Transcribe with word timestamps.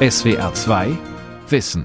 SWR 0.00 0.54
2 0.54 0.96
Wissen. 1.48 1.84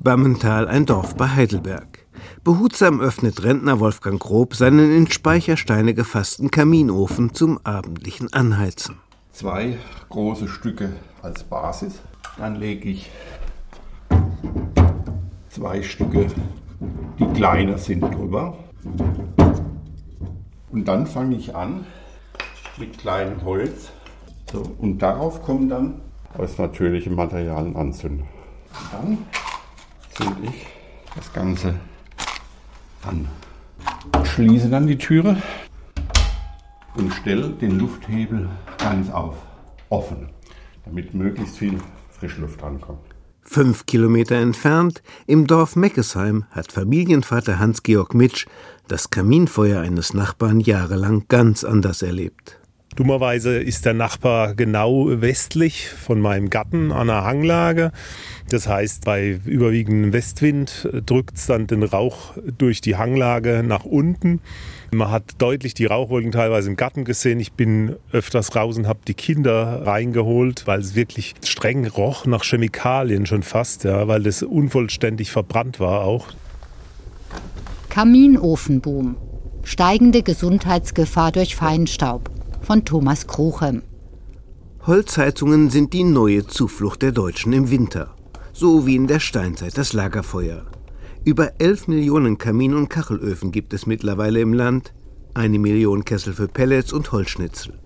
Bammental, 0.00 0.68
ein 0.68 0.84
Dorf 0.84 1.16
bei 1.16 1.26
Heidelberg. 1.26 2.04
Behutsam 2.44 3.00
öffnet 3.00 3.42
Rentner 3.42 3.80
Wolfgang 3.80 4.20
Grob 4.20 4.54
seinen 4.54 4.94
in 4.94 5.10
Speichersteine 5.10 5.94
gefassten 5.94 6.50
Kaminofen 6.50 7.32
zum 7.32 7.58
abendlichen 7.64 8.30
Anheizen. 8.30 8.98
Zwei 9.32 9.78
große 10.10 10.48
Stücke 10.48 10.92
als 11.22 11.44
Basis. 11.44 12.02
Dann 12.36 12.56
lege 12.56 12.90
ich 12.90 13.10
zwei 15.48 15.80
Stücke, 15.80 16.26
die 17.18 17.26
kleiner 17.32 17.78
sind, 17.78 18.02
drüber. 18.02 18.58
Und 20.70 20.86
dann 20.86 21.06
fange 21.06 21.36
ich 21.36 21.54
an 21.54 21.86
mit 22.76 22.98
kleinem 22.98 23.42
Holz. 23.44 23.90
So, 24.50 24.62
und 24.78 24.98
darauf 24.98 25.42
kommen 25.42 25.68
dann 25.68 26.00
aus 26.36 26.58
natürlichem 26.58 27.14
Material 27.14 27.76
anzünden. 27.76 28.26
Dann 28.92 29.18
zünde 30.12 30.48
ich 30.48 30.66
das 31.14 31.32
Ganze 31.32 31.74
an. 33.02 33.28
Schließe 34.24 34.68
dann 34.68 34.86
die 34.86 34.98
Türe 34.98 35.40
und 36.94 37.12
stelle 37.14 37.50
den 37.50 37.78
Lufthebel 37.78 38.48
ganz 38.78 39.10
auf 39.10 39.36
offen, 39.88 40.30
damit 40.84 41.14
möglichst 41.14 41.58
viel 41.58 41.78
Frischluft 42.10 42.62
rankommt. 42.62 43.05
Fünf 43.48 43.86
Kilometer 43.86 44.34
entfernt, 44.34 45.02
im 45.26 45.46
Dorf 45.46 45.76
Meckesheim, 45.76 46.44
hat 46.50 46.72
Familienvater 46.72 47.58
Hans-Georg 47.58 48.12
Mitsch 48.12 48.46
das 48.88 49.10
Kaminfeuer 49.10 49.80
eines 49.80 50.12
Nachbarn 50.12 50.60
jahrelang 50.60 51.24
ganz 51.28 51.64
anders 51.64 52.02
erlebt. 52.02 52.58
Dummerweise 52.96 53.58
ist 53.58 53.84
der 53.84 53.94
Nachbar 53.94 54.54
genau 54.54 55.06
westlich 55.08 55.88
von 55.88 56.20
meinem 56.20 56.50
Garten 56.50 56.90
an 56.92 57.06
der 57.06 57.24
Hanglage. 57.24 57.92
Das 58.48 58.68
heißt, 58.68 59.04
bei 59.04 59.38
überwiegendem 59.44 60.12
Westwind 60.12 60.88
drückt 61.06 61.36
es 61.36 61.46
dann 61.46 61.66
den 61.66 61.82
Rauch 61.82 62.34
durch 62.58 62.80
die 62.80 62.96
Hanglage 62.96 63.62
nach 63.64 63.84
unten. 63.84 64.40
Man 64.92 65.10
hat 65.10 65.34
deutlich 65.38 65.74
die 65.74 65.86
Rauchwolken 65.86 66.32
teilweise 66.32 66.70
im 66.70 66.76
Garten 66.76 67.04
gesehen. 67.04 67.40
Ich 67.40 67.52
bin 67.52 67.96
öfters 68.12 68.54
raus 68.54 68.78
und 68.78 68.86
habe 68.86 69.00
die 69.06 69.14
Kinder 69.14 69.86
reingeholt, 69.86 70.66
weil 70.66 70.80
es 70.80 70.94
wirklich 70.94 71.34
streng 71.44 71.86
roch 71.86 72.26
nach 72.26 72.44
Chemikalien 72.44 73.26
schon 73.26 73.42
fast, 73.42 73.84
ja, 73.84 74.06
weil 74.08 74.26
es 74.26 74.42
unvollständig 74.42 75.32
verbrannt 75.32 75.80
war 75.80 76.02
auch. 76.02 76.28
Kaminofenboom. 77.88 79.16
Steigende 79.64 80.22
Gesundheitsgefahr 80.22 81.32
durch 81.32 81.56
Feinstaub 81.56 82.30
von 82.62 82.84
Thomas 82.84 83.26
Krochem. 83.26 83.82
Holzheizungen 84.86 85.70
sind 85.70 85.92
die 85.92 86.04
neue 86.04 86.46
Zuflucht 86.46 87.02
der 87.02 87.10
Deutschen 87.10 87.52
im 87.52 87.70
Winter. 87.70 88.14
So 88.52 88.86
wie 88.86 88.94
in 88.94 89.08
der 89.08 89.18
Steinzeit 89.18 89.76
das 89.76 89.92
Lagerfeuer. 89.92 90.64
Über 91.26 91.54
11 91.58 91.88
Millionen 91.88 92.38
Kamin- 92.38 92.76
und 92.76 92.88
Kachelöfen 92.88 93.50
gibt 93.50 93.74
es 93.74 93.84
mittlerweile 93.84 94.38
im 94.38 94.52
Land, 94.52 94.94
eine 95.34 95.58
Million 95.58 96.04
Kessel 96.04 96.32
für 96.34 96.46
Pellets 96.46 96.92
und 96.92 97.10
Holzschnitzel. 97.10 97.80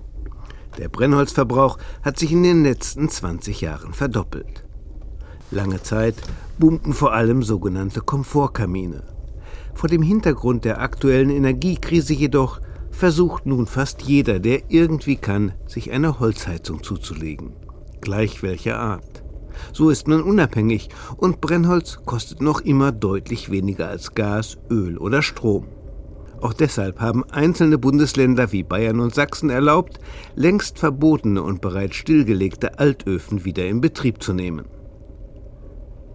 Der 0.77 0.91
Brennholzverbrauch 0.91 1.78
hat 2.02 2.19
sich 2.19 2.32
in 2.32 2.42
den 2.42 2.64
letzten 2.64 3.08
20 3.08 3.62
Jahren 3.62 3.94
verdoppelt. 3.94 4.66
Lange 5.50 5.82
Zeit 5.82 6.16
boomten 6.58 6.92
vor 6.92 7.14
allem 7.14 7.42
sogenannte 7.42 8.02
Komfortkamine. 8.02 9.05
Vor 9.72 9.88
dem 9.88 10.02
Hintergrund 10.02 10.66
der 10.66 10.82
aktuellen 10.82 11.30
Energiekrise 11.30 12.12
jedoch 12.12 12.60
versucht 12.91 13.47
nun 13.47 13.66
fast 13.66 14.02
jeder, 14.02 14.38
der 14.38 14.64
irgendwie 14.69 15.16
kann, 15.16 15.54
sich 15.66 15.92
eine 15.92 16.20
Holzheizung 16.20 16.82
zuzulegen. 16.82 17.54
Gleich 18.02 18.42
welcher 18.42 18.78
Art. 18.78 19.25
So 19.72 19.90
ist 19.90 20.08
man 20.08 20.22
unabhängig 20.22 20.88
und 21.16 21.41
Brennholz 21.41 21.98
kostet 22.04 22.41
noch 22.41 22.60
immer 22.60 22.92
deutlich 22.92 23.50
weniger 23.50 23.88
als 23.88 24.14
Gas, 24.14 24.58
Öl 24.70 24.98
oder 24.98 25.22
Strom. 25.22 25.66
Auch 26.41 26.54
deshalb 26.54 27.00
haben 27.00 27.25
einzelne 27.25 27.76
Bundesländer 27.76 28.50
wie 28.50 28.62
Bayern 28.62 29.00
und 29.00 29.14
Sachsen 29.14 29.50
erlaubt, 29.50 29.98
längst 30.34 30.78
verbotene 30.78 31.42
und 31.42 31.60
bereits 31.60 31.97
stillgelegte 31.97 32.78
Altöfen 32.78 33.44
wieder 33.44 33.66
in 33.66 33.82
Betrieb 33.82 34.22
zu 34.22 34.32
nehmen. 34.32 34.64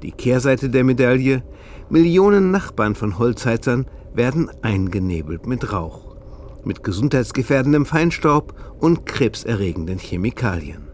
Die 0.01 0.11
Kehrseite 0.11 0.69
der 0.69 0.83
Medaille, 0.83 1.43
Millionen 1.89 2.49
Nachbarn 2.49 2.95
von 2.95 3.19
Holzheizern 3.19 3.85
werden 4.13 4.49
eingenebelt 4.63 5.45
mit 5.45 5.71
Rauch, 5.71 6.15
mit 6.63 6.83
gesundheitsgefährdendem 6.83 7.85
Feinstaub 7.85 8.55
und 8.79 9.05
krebserregenden 9.05 9.99
Chemikalien. 9.99 10.87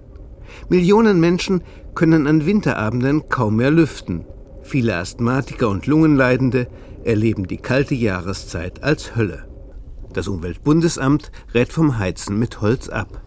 Millionen 0.69 1.19
Menschen 1.19 1.63
können 1.95 2.27
an 2.27 2.45
Winterabenden 2.45 3.29
kaum 3.29 3.57
mehr 3.57 3.71
lüften. 3.71 4.25
Viele 4.63 4.95
Asthmatiker 4.97 5.69
und 5.69 5.87
Lungenleidende 5.87 6.67
erleben 7.03 7.47
die 7.47 7.57
kalte 7.57 7.95
Jahreszeit 7.95 8.83
als 8.83 9.15
Hölle. 9.15 9.47
Das 10.13 10.27
Umweltbundesamt 10.27 11.31
rät 11.53 11.71
vom 11.71 11.97
Heizen 11.97 12.37
mit 12.37 12.61
Holz 12.61 12.89
ab. 12.89 13.21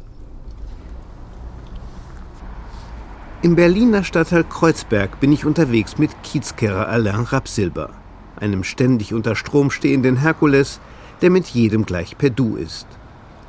Im 3.43 3.57
Berliner 3.57 4.05
Stadtteil 4.05 4.45
Kreuzberg 4.45 5.21
bin 5.21 5.33
ich 5.33 5.45
unterwegs 5.45 5.99
mit 5.99 6.23
Kiezkehrer 6.23 6.89
Alain 6.89 7.21
Rapsilber, 7.21 7.91
einem 8.37 8.65
ständig 8.65 9.13
unter 9.13 9.37
Strom 9.37 9.71
stehenden 9.71 10.17
Herkules, 10.17 10.81
der 11.21 11.31
mit 11.31 11.49
jedem 11.49 11.85
gleich 11.85 12.17
per 12.17 12.31
Du 12.31 12.57
ist. 12.57 12.87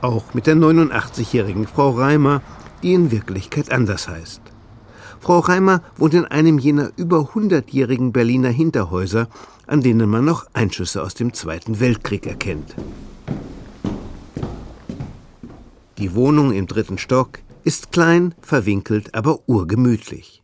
Auch 0.01 0.33
mit 0.33 0.47
der 0.47 0.55
89-jährigen 0.55 1.65
Frau 1.65 1.91
Reimer, 1.91 2.41
die 2.83 2.93
in 2.93 3.11
Wirklichkeit 3.11 3.71
anders 3.71 4.09
heißt. 4.09 4.41
Frau 5.25 5.39
Reimer 5.39 5.81
wohnt 5.97 6.13
in 6.13 6.25
einem 6.25 6.59
jener 6.59 6.91
über 6.97 7.33
hundertjährigen 7.33 8.13
Berliner 8.13 8.49
Hinterhäuser, 8.49 9.27
an 9.65 9.81
denen 9.81 10.07
man 10.07 10.23
noch 10.23 10.45
Einschüsse 10.53 11.01
aus 11.01 11.15
dem 11.15 11.33
Zweiten 11.33 11.79
Weltkrieg 11.79 12.27
erkennt. 12.27 12.75
Die 15.97 16.13
Wohnung 16.13 16.51
im 16.51 16.67
dritten 16.67 16.99
Stock 16.99 17.39
ist 17.63 17.91
klein, 17.91 18.35
verwinkelt, 18.39 19.15
aber 19.15 19.39
urgemütlich. 19.49 20.43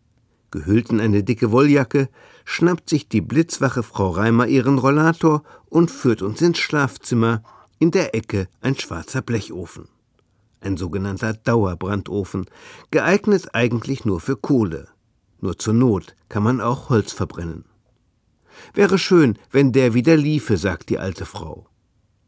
Gehüllt 0.50 0.90
in 0.90 1.00
eine 1.00 1.22
dicke 1.22 1.52
Wolljacke, 1.52 2.09
schnappt 2.44 2.90
sich 2.90 3.08
die 3.08 3.22
blitzwache 3.22 3.84
Frau 3.84 4.09
Reimer 4.09 4.47
ihren 4.47 4.80
Rollator 4.80 5.44
und 5.70 5.91
führt 5.91 6.24
uns 6.24 6.41
ins 6.41 6.58
Schlafzimmer, 6.58 7.44
in 7.78 7.91
der 7.91 8.16
Ecke 8.16 8.47
ein 8.62 8.75
schwarzer 8.75 9.22
Blechofen 9.22 9.88
ein 10.61 10.77
sogenannter 10.77 11.33
Dauerbrandofen, 11.33 12.45
geeignet 12.91 13.53
eigentlich 13.53 14.05
nur 14.05 14.19
für 14.19 14.38
Kohle. 14.38 14.88
Nur 15.39 15.57
zur 15.57 15.73
Not 15.73 16.16
kann 16.29 16.44
man 16.44 16.61
auch 16.61 16.89
Holz 16.89 17.11
verbrennen. 17.11 17.66
Wäre 18.73 18.97
schön, 18.97 19.38
wenn 19.51 19.72
der 19.72 19.94
wieder 19.94 20.16
liefe, 20.16 20.57
sagt 20.57 20.89
die 20.89 20.99
alte 20.99 21.25
Frau. 21.25 21.67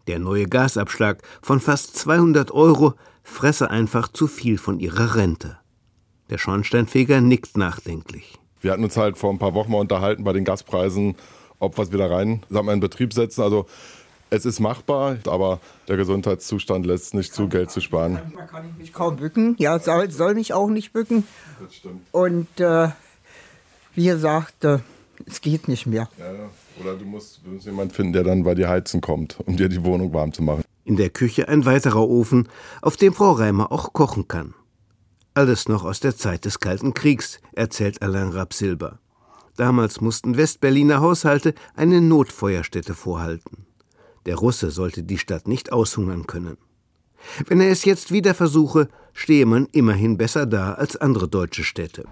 Der 0.07 0.19
neue 0.19 0.47
Gasabschlag 0.47 1.21
von 1.41 1.59
fast 1.59 1.95
200 1.95 2.51
Euro 2.51 2.95
fresse 3.23 3.69
einfach 3.69 4.09
zu 4.09 4.27
viel 4.27 4.57
von 4.57 4.79
ihrer 4.79 5.15
Rente. 5.15 5.57
Der 6.29 6.38
Schornsteinfeger 6.38 7.21
nickt 7.21 7.57
nachdenklich. 7.57 8.39
Wir 8.59 8.71
hatten 8.71 8.83
uns 8.83 8.97
halt 8.97 9.17
vor 9.17 9.31
ein 9.31 9.39
paar 9.39 9.53
Wochen 9.53 9.71
mal 9.71 9.79
unterhalten 9.79 10.23
bei 10.23 10.33
den 10.33 10.45
Gaspreisen, 10.45 11.15
ob 11.59 11.77
es 11.77 11.91
wieder 11.91 12.09
rein, 12.09 12.44
sagen 12.50 12.67
wir, 12.67 12.73
in 12.73 12.79
Betrieb 12.79 13.13
setzen. 13.13 13.41
Also 13.41 13.65
es 14.33 14.45
ist 14.45 14.59
machbar, 14.59 15.17
aber 15.27 15.59
der 15.88 15.95
Gesundheitszustand 15.95 16.85
lässt 16.88 17.13
nicht 17.13 17.33
zu, 17.33 17.47
Geld 17.47 17.69
zu 17.69 17.81
sparen. 17.81 18.19
Man 18.33 18.47
kann 18.47 18.67
ich 18.67 18.77
mich 18.77 18.94
kaum 18.94 19.17
bücken. 19.17 19.55
Ja, 19.59 19.77
soll, 19.77 20.09
soll 20.09 20.33
mich 20.33 20.53
auch 20.53 20.69
nicht 20.69 20.91
bücken. 20.91 21.27
Das 21.61 21.75
stimmt. 21.75 22.01
Und 22.11 22.59
äh, 22.59 22.89
wie 23.94 24.05
gesagt, 24.05 24.63
äh, 24.63 24.79
es 25.27 25.39
geht 25.39 25.67
nicht 25.67 25.85
mehr. 25.85 26.09
Ja, 26.17 26.31
oder 26.81 26.95
du 26.95 27.05
musst, 27.05 27.41
du 27.45 27.51
musst 27.51 27.67
jemanden 27.67 27.94
finden, 27.94 28.13
der 28.13 28.23
dann 28.23 28.44
bei 28.44 28.55
dir 28.55 28.69
heizen 28.69 29.01
kommt, 29.01 29.38
um 29.45 29.55
dir 29.55 29.69
die 29.69 29.83
Wohnung 29.83 30.11
warm 30.13 30.33
zu 30.33 30.41
machen. 30.41 30.63
In 30.83 30.97
der 30.97 31.11
Küche 31.11 31.47
ein 31.47 31.65
weiterer 31.65 32.09
Ofen, 32.09 32.50
auf 32.81 32.97
dem 32.97 33.13
Frau 33.13 33.33
Reimer 33.33 33.71
auch 33.71 33.94
kochen 33.94 34.27
kann. 34.27 34.56
Alles 35.36 35.69
noch 35.69 35.83
aus 35.86 36.00
der 36.00 36.15
Zeit 36.15 36.45
des 36.45 36.59
Kalten 36.59 36.95
Kriegs, 36.95 37.39
erzählt 37.53 38.01
Alain 38.01 38.29
Rapsilber. 38.29 39.00
Damals 39.56 40.01
mussten 40.01 40.38
Westberliner 40.38 41.01
Haushalte 41.01 41.53
eine 41.75 42.01
Notfeuerstätte 42.01 42.95
vorhalten. 42.95 43.68
Der 44.25 44.36
Russe 44.36 44.72
sollte 44.72 45.04
die 45.04 45.18
Stadt 45.18 45.48
nicht 45.48 45.72
aushungern 45.72 46.28
können. 46.28 46.58
Wenn 47.48 47.62
er 47.62 47.72
es 47.72 47.86
jetzt 47.86 48.12
wieder 48.12 48.34
versuche, 48.34 48.90
stehe 49.14 49.46
man 49.46 49.68
immerhin 49.72 50.18
besser 50.18 50.46
da 50.46 50.74
als 50.74 50.98
andere 50.98 51.28
deutsche 51.28 51.64
Städte. 51.64 52.06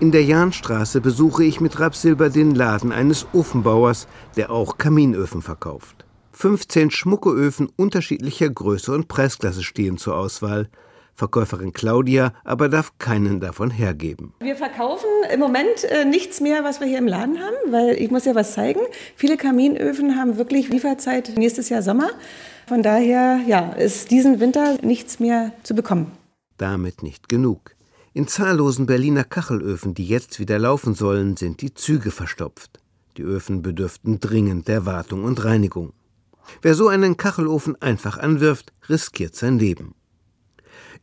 In 0.00 0.12
der 0.12 0.24
Jahnstraße 0.24 1.02
besuche 1.02 1.44
ich 1.44 1.60
mit 1.60 1.78
Rapsilber 1.78 2.30
den 2.30 2.54
Laden 2.54 2.90
eines 2.90 3.26
Ofenbauers, 3.34 4.08
der 4.36 4.50
auch 4.50 4.78
Kaminöfen 4.78 5.42
verkauft. 5.42 6.06
15 6.32 6.90
schmucke 6.90 7.28
Öfen 7.28 7.68
unterschiedlicher 7.76 8.48
Größe 8.48 8.92
und 8.92 9.08
Preisklasse 9.08 9.62
stehen 9.62 9.98
zur 9.98 10.16
Auswahl. 10.16 10.70
Verkäuferin 11.20 11.74
Claudia 11.74 12.32
aber 12.44 12.70
darf 12.70 12.96
keinen 12.98 13.40
davon 13.40 13.70
hergeben. 13.70 14.32
Wir 14.40 14.56
verkaufen 14.56 15.10
im 15.30 15.38
Moment 15.38 15.84
äh, 15.84 16.06
nichts 16.06 16.40
mehr, 16.40 16.64
was 16.64 16.80
wir 16.80 16.86
hier 16.86 16.96
im 16.96 17.06
Laden 17.06 17.38
haben, 17.38 17.72
weil 17.72 17.90
ich 18.00 18.10
muss 18.10 18.24
ja 18.24 18.34
was 18.34 18.54
zeigen. 18.54 18.80
Viele 19.16 19.36
Kaminöfen 19.36 20.16
haben 20.16 20.38
wirklich 20.38 20.70
Lieferzeit 20.70 21.36
nächstes 21.36 21.68
Jahr 21.68 21.82
Sommer. 21.82 22.08
Von 22.66 22.82
daher 22.82 23.38
ja, 23.46 23.72
ist 23.72 24.10
diesen 24.10 24.40
Winter 24.40 24.78
nichts 24.82 25.20
mehr 25.20 25.52
zu 25.62 25.74
bekommen. 25.74 26.10
Damit 26.56 27.02
nicht 27.02 27.28
genug. 27.28 27.76
In 28.14 28.26
zahllosen 28.26 28.86
Berliner 28.86 29.24
Kachelöfen, 29.24 29.92
die 29.92 30.06
jetzt 30.06 30.40
wieder 30.40 30.58
laufen 30.58 30.94
sollen, 30.94 31.36
sind 31.36 31.60
die 31.60 31.74
Züge 31.74 32.10
verstopft. 32.10 32.80
Die 33.18 33.22
Öfen 33.22 33.60
bedürften 33.60 34.20
dringend 34.20 34.68
der 34.68 34.86
Wartung 34.86 35.24
und 35.24 35.44
Reinigung. 35.44 35.92
Wer 36.62 36.74
so 36.74 36.88
einen 36.88 37.18
Kachelofen 37.18 37.76
einfach 37.82 38.16
anwirft, 38.16 38.72
riskiert 38.88 39.36
sein 39.36 39.58
Leben. 39.58 39.94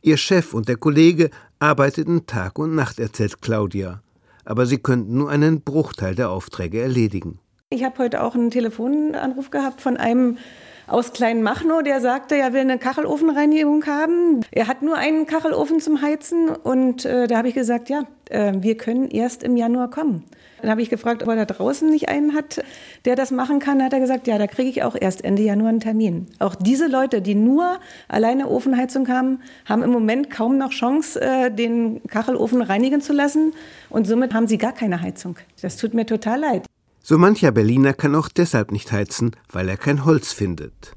Ihr 0.02 0.16
Chef 0.16 0.54
und 0.54 0.68
der 0.68 0.76
Kollege 0.76 1.30
arbeiteten 1.58 2.26
Tag 2.26 2.58
und 2.58 2.74
Nacht, 2.74 3.00
erzählt 3.00 3.42
Claudia, 3.42 4.00
aber 4.44 4.64
sie 4.64 4.78
könnten 4.78 5.18
nur 5.18 5.28
einen 5.28 5.62
Bruchteil 5.62 6.14
der 6.14 6.30
Aufträge 6.30 6.80
erledigen. 6.80 7.40
Ich 7.70 7.82
habe 7.82 7.98
heute 7.98 8.22
auch 8.22 8.34
einen 8.34 8.50
Telefonanruf 8.50 9.50
gehabt 9.50 9.80
von 9.80 9.96
einem 9.96 10.38
aus 10.86 11.12
Kleinmachnow, 11.12 11.82
der 11.82 12.00
sagte, 12.00 12.36
er 12.36 12.52
will 12.52 12.60
eine 12.60 12.78
Kachelofenreinigung 12.78 13.84
haben. 13.86 14.40
Er 14.52 14.68
hat 14.68 14.82
nur 14.82 14.96
einen 14.96 15.26
Kachelofen 15.26 15.80
zum 15.80 16.00
Heizen 16.00 16.48
und 16.48 17.04
äh, 17.04 17.26
da 17.26 17.38
habe 17.38 17.48
ich 17.48 17.54
gesagt, 17.54 17.90
ja, 17.90 18.04
äh, 18.30 18.52
wir 18.56 18.76
können 18.76 19.10
erst 19.10 19.42
im 19.42 19.56
Januar 19.56 19.90
kommen. 19.90 20.24
Dann 20.60 20.70
habe 20.70 20.82
ich 20.82 20.90
gefragt, 20.90 21.22
ob 21.22 21.28
er 21.28 21.36
da 21.36 21.44
draußen 21.44 21.88
nicht 21.88 22.08
einen 22.08 22.34
hat, 22.34 22.62
der 23.04 23.16
das 23.16 23.30
machen 23.30 23.58
kann. 23.58 23.78
Da 23.78 23.86
hat 23.86 23.92
er 23.92 24.00
gesagt, 24.00 24.26
ja, 24.26 24.38
da 24.38 24.46
kriege 24.46 24.68
ich 24.68 24.82
auch 24.82 24.96
erst 24.98 25.24
Ende 25.24 25.42
Januar 25.42 25.70
einen 25.70 25.80
Termin. 25.80 26.26
Auch 26.38 26.54
diese 26.54 26.88
Leute, 26.88 27.22
die 27.22 27.34
nur 27.34 27.78
alleine 28.08 28.48
Ofenheizung 28.48 29.08
haben, 29.08 29.40
haben 29.66 29.82
im 29.82 29.90
Moment 29.90 30.30
kaum 30.30 30.58
noch 30.58 30.70
Chance, 30.70 31.20
äh, 31.20 31.50
den 31.50 32.02
Kachelofen 32.08 32.62
reinigen 32.62 33.00
zu 33.00 33.12
lassen. 33.12 33.52
Und 33.90 34.06
somit 34.06 34.34
haben 34.34 34.46
sie 34.46 34.58
gar 34.58 34.72
keine 34.72 35.00
Heizung. 35.00 35.36
Das 35.60 35.76
tut 35.76 35.94
mir 35.94 36.06
total 36.06 36.40
leid. 36.40 36.66
So 37.02 37.16
mancher 37.16 37.52
Berliner 37.52 37.94
kann 37.94 38.14
auch 38.14 38.28
deshalb 38.28 38.70
nicht 38.70 38.92
heizen, 38.92 39.32
weil 39.50 39.68
er 39.68 39.76
kein 39.76 40.04
Holz 40.04 40.32
findet. 40.32 40.92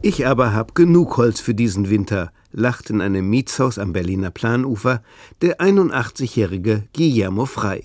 Ich 0.00 0.26
aber 0.26 0.54
hab 0.54 0.74
genug 0.74 1.16
Holz 1.16 1.40
für 1.40 1.54
diesen 1.54 1.90
Winter, 1.90 2.30
lacht 2.52 2.90
in 2.90 3.00
einem 3.00 3.28
Mietshaus 3.28 3.78
am 3.78 3.92
Berliner 3.92 4.30
Planufer 4.30 5.02
der 5.42 5.60
81-jährige 5.60 6.84
Guillermo 6.94 7.46
Frei. 7.46 7.84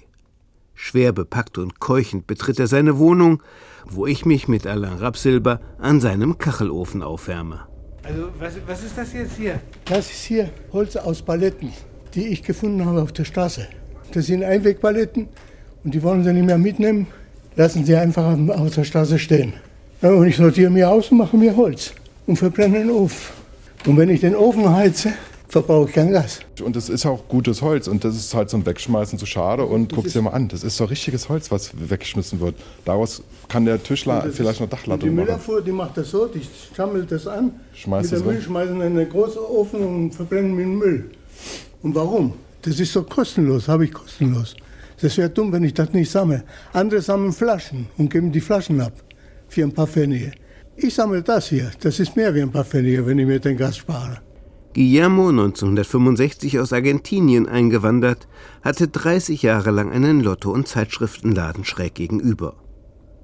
Schwer 0.75 1.12
bepackt 1.12 1.57
und 1.57 1.80
keuchend 1.80 2.27
betritt 2.27 2.60
er 2.60 2.68
seine 2.68 2.98
Wohnung, 2.98 3.42
wo 3.86 4.07
ich 4.07 4.25
mich 4.25 4.48
mit 4.48 4.65
Alain 4.65 4.98
Rapsilber 4.98 5.60
an 5.77 6.01
seinem 6.01 6.38
Kachelofen 6.38 7.04
aufwärme. 7.04 7.68
Also, 8.04 8.30
was, 8.39 8.56
was 8.68 8.83
ist 8.83 8.98
das 8.98 9.13
jetzt 9.13 9.38
hier? 9.38 9.60
Das 9.86 10.10
ist 10.10 10.24
hier 10.24 10.50
Holz 10.71 10.95
aus 10.95 11.21
Paletten, 11.21 11.71
die 12.13 12.27
ich 12.27 12.44
gefunden 12.44 12.86
habe 12.86 13.01
auf 13.01 13.13
der 13.13 13.24
Straße. 13.24 13.68
Das 14.12 14.25
sind 14.25 14.44
Einwegpaletten, 14.44 15.30
und 15.83 15.94
die 15.94 16.01
wollen 16.04 16.24
sie 16.24 16.33
nicht 16.33 16.45
mehr 16.45 16.57
mitnehmen, 16.57 17.07
lassen 17.56 17.86
sie 17.86 17.95
einfach 17.95 18.38
auf 18.50 18.75
der 18.75 18.83
Straße 18.83 19.19
stehen. 19.19 19.54
Ja, 20.01 20.12
und 20.12 20.27
ich 20.27 20.36
sortiere 20.36 20.69
mir 20.69 20.89
aus 20.89 21.12
und 21.12 21.18
mache 21.18 21.38
mir 21.38 21.56
Holz 21.56 21.94
und 22.25 22.38
verbrenne 22.38 22.80
den 22.80 22.89
Ofen. 22.89 23.43
Und 23.86 23.98
wenn 23.98 24.10
ich 24.10 24.22
den 24.22 24.34
Ofen 24.34 24.70
heize, 24.70 25.14
verbrauche 25.50 25.90
ich 25.90 25.94
kein 25.94 26.12
Gas. 26.12 26.40
Und 26.64 26.78
es 26.78 26.88
ist 26.88 27.06
auch 27.06 27.28
gutes 27.28 27.62
Holz 27.62 27.90
und 27.90 28.06
das 28.06 28.16
ist 28.16 28.34
halt 28.34 28.50
zum 28.50 28.66
Wegschmeißen 28.66 29.20
zu 29.20 29.26
schade. 29.26 29.66
Und 29.66 29.94
guck 29.94 30.08
dir 30.08 30.22
mal 30.22 30.32
an, 30.32 30.48
das 30.48 30.64
ist 30.64 30.78
so 30.78 30.86
richtiges 30.86 31.28
Holz, 31.28 31.52
was 31.52 31.72
weggeschmissen 31.78 32.40
wird. 32.40 32.56
Daraus 32.86 33.22
kann 33.50 33.66
der 33.66 33.84
Tischler 33.84 34.26
vielleicht 34.32 34.62
noch 34.62 34.70
Dachlattung 34.70 35.10
machen. 35.10 35.18
Die 35.18 35.22
Müllabfuhr, 35.26 35.62
die 35.62 35.74
macht 35.74 35.98
das 35.98 36.12
so, 36.12 36.28
die 36.28 36.42
sammelt 36.76 37.12
das 37.12 37.28
an, 37.28 37.52
Schmeißt 37.74 38.12
mit 38.12 38.22
der 38.22 38.28
Müll 38.28 38.42
schmeißen 38.42 38.76
in 38.76 38.82
einen 38.82 39.10
großen 39.10 39.42
Ofen 39.42 39.86
und 39.86 40.16
verbrennen 40.16 40.56
mit 40.56 40.66
dem 40.66 40.78
Müll. 40.78 41.12
Und 41.82 41.94
warum? 41.94 42.34
Das 42.62 42.80
ist 42.80 42.94
so 42.94 43.04
kostenlos, 43.04 43.68
habe 43.68 43.84
ich 43.84 43.94
kostenlos. 43.94 44.56
Das 45.02 45.18
wäre 45.18 45.30
dumm, 45.30 45.52
wenn 45.52 45.66
ich 45.66 45.74
das 45.74 45.92
nicht 45.92 46.10
sammle. 46.10 46.46
Andere 46.72 47.02
sammeln 47.02 47.34
Flaschen 47.34 47.88
und 47.98 48.10
geben 48.10 48.32
die 48.32 48.40
Flaschen 48.40 48.80
ab 48.80 48.94
für 49.50 49.64
ein 49.64 49.74
paar 49.74 49.88
Pfennige. 49.88 50.32
Ich 50.75 50.96
sammle 50.96 51.22
das 51.22 51.50
hier. 51.50 51.72
Das 51.81 52.00
ist 52.00 52.16
mehr 52.16 52.34
wie 52.34 52.42
ein 52.42 52.52
paar 52.52 52.66
Pfennige, 52.66 53.06
wenn 53.06 53.20
ich 53.20 53.28
mir 53.28 53.40
den 53.40 53.58
Gas 53.58 53.78
spare. 53.78 54.18
Guillermo, 54.74 55.30
1965 55.30 56.60
aus 56.60 56.74
Argentinien 56.74 57.48
eingewandert, 57.48 58.28
hatte 58.64 58.88
30 58.88 59.44
Jahre 59.44 59.70
lang 59.70 59.92
einen 59.92 60.22
Lotto- 60.22 60.52
und 60.52 60.68
Zeitschriftenladen 60.68 61.64
schräg 61.64 61.94
gegenüber. 61.94 62.56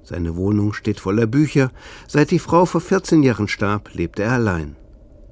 Seine 0.04 0.36
Wohnung 0.36 0.72
steht 0.72 1.00
voller 1.00 1.26
Bücher. 1.26 1.72
Seit 2.06 2.30
die 2.30 2.38
Frau 2.38 2.66
vor 2.66 2.80
14 2.80 3.24
Jahren 3.24 3.48
starb, 3.48 3.94
lebt 3.94 4.20
er 4.20 4.30
allein. 4.30 4.76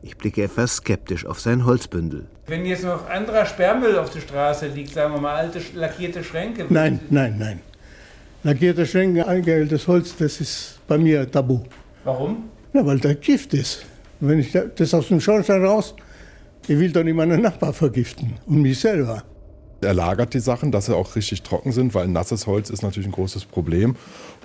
Ich 0.02 0.16
blicke 0.16 0.42
etwas 0.42 0.76
skeptisch 0.76 1.24
auf 1.24 1.40
sein 1.40 1.64
Holzbündel. 1.64 2.26
Wenn 2.46 2.66
jetzt 2.66 2.84
noch 2.84 3.08
anderer 3.08 3.46
Sperrmüll 3.46 3.96
auf 3.96 4.10
der 4.10 4.20
Straße 4.20 4.68
liegt, 4.68 4.94
sagen 4.94 5.14
wir 5.14 5.20
mal 5.20 5.34
alte 5.34 5.60
lackierte 5.74 6.24
Schränke. 6.24 6.66
Nein, 6.68 7.00
nein, 7.10 7.36
nein. 7.38 7.60
Lackierte 8.42 8.86
Schränke, 8.86 9.26
eingeheiltes 9.26 9.86
Holz, 9.86 10.16
das 10.16 10.40
ist 10.40 10.78
bei 10.86 10.98
mir 10.98 11.30
tabu. 11.30 11.60
Warum? 12.08 12.44
Na, 12.72 12.86
weil 12.86 12.98
da 13.00 13.12
Gift 13.12 13.52
ist. 13.52 13.84
Wenn 14.20 14.38
ich 14.38 14.56
das 14.76 14.94
aus 14.94 15.08
dem 15.08 15.20
Schornstein 15.20 15.62
raus, 15.62 15.94
ich 16.66 16.78
will 16.78 16.90
doch 16.90 17.04
nicht 17.04 17.14
meinen 17.14 17.42
Nachbar 17.42 17.74
vergiften 17.74 18.32
und 18.46 18.62
mich 18.62 18.80
selber. 18.80 19.24
Er 19.82 19.92
lagert 19.92 20.32
die 20.32 20.40
Sachen, 20.40 20.72
dass 20.72 20.86
sie 20.86 20.96
auch 20.96 21.16
richtig 21.16 21.42
trocken 21.42 21.70
sind, 21.70 21.92
weil 21.92 22.08
nasses 22.08 22.46
Holz 22.46 22.70
ist 22.70 22.80
natürlich 22.80 23.06
ein 23.06 23.12
großes 23.12 23.44
Problem. 23.44 23.94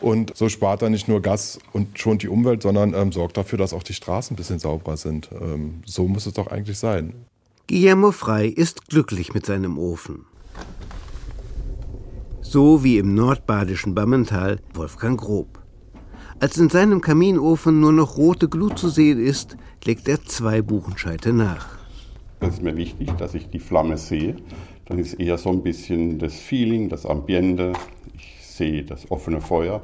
Und 0.02 0.36
so 0.36 0.50
spart 0.50 0.82
er 0.82 0.90
nicht 0.90 1.08
nur 1.08 1.22
Gas 1.22 1.58
und 1.72 1.98
schont 1.98 2.22
die 2.22 2.28
Umwelt, 2.28 2.62
sondern 2.62 2.94
ähm, 2.94 3.14
sorgt 3.14 3.38
dafür, 3.38 3.58
dass 3.58 3.72
auch 3.72 3.84
die 3.84 3.94
Straßen 3.94 4.34
ein 4.34 4.38
bisschen 4.38 4.60
sauberer 4.60 4.98
sind. 4.98 5.30
Ähm, 5.32 5.84
so 5.86 6.06
muss 6.06 6.26
es 6.26 6.34
doch 6.34 6.48
eigentlich 6.48 6.78
sein. 6.78 7.14
Guillermo 7.70 8.12
Frei 8.12 8.48
ist 8.48 8.90
glücklich 8.90 9.34
mit 9.34 9.46
seinem 9.46 9.80
Ofen. 9.80 10.26
So 12.42 12.84
wie 12.84 12.98
im 12.98 13.16
nordbadischen 13.16 13.96
Bammental 13.96 14.60
Wolfgang 14.74 15.18
Grob. 15.18 15.63
Als 16.44 16.58
in 16.58 16.68
seinem 16.68 17.00
Kaminofen 17.00 17.80
nur 17.80 17.94
noch 17.94 18.18
rote 18.18 18.50
Glut 18.50 18.78
zu 18.78 18.90
sehen 18.90 19.18
ist, 19.18 19.56
legt 19.86 20.10
er 20.10 20.26
zwei 20.26 20.62
Buchenscheite 20.62 21.32
nach. 21.32 21.78
Das 22.42 22.56
ist 22.56 22.62
mir 22.62 22.76
wichtig, 22.76 23.12
dass 23.12 23.34
ich 23.34 23.48
die 23.48 23.60
Flamme 23.60 23.96
sehe. 23.96 24.36
Dann 24.88 25.00
ist 25.00 25.14
eher 25.14 25.38
so 25.38 25.52
ein 25.52 25.64
bisschen 25.64 26.20
das 26.20 26.34
Feeling, 26.34 26.90
das 26.90 27.06
Ambiente. 27.06 27.72
Ich 28.18 28.46
sehe 28.46 28.84
das 28.84 29.10
offene 29.10 29.40
Feuer. 29.40 29.84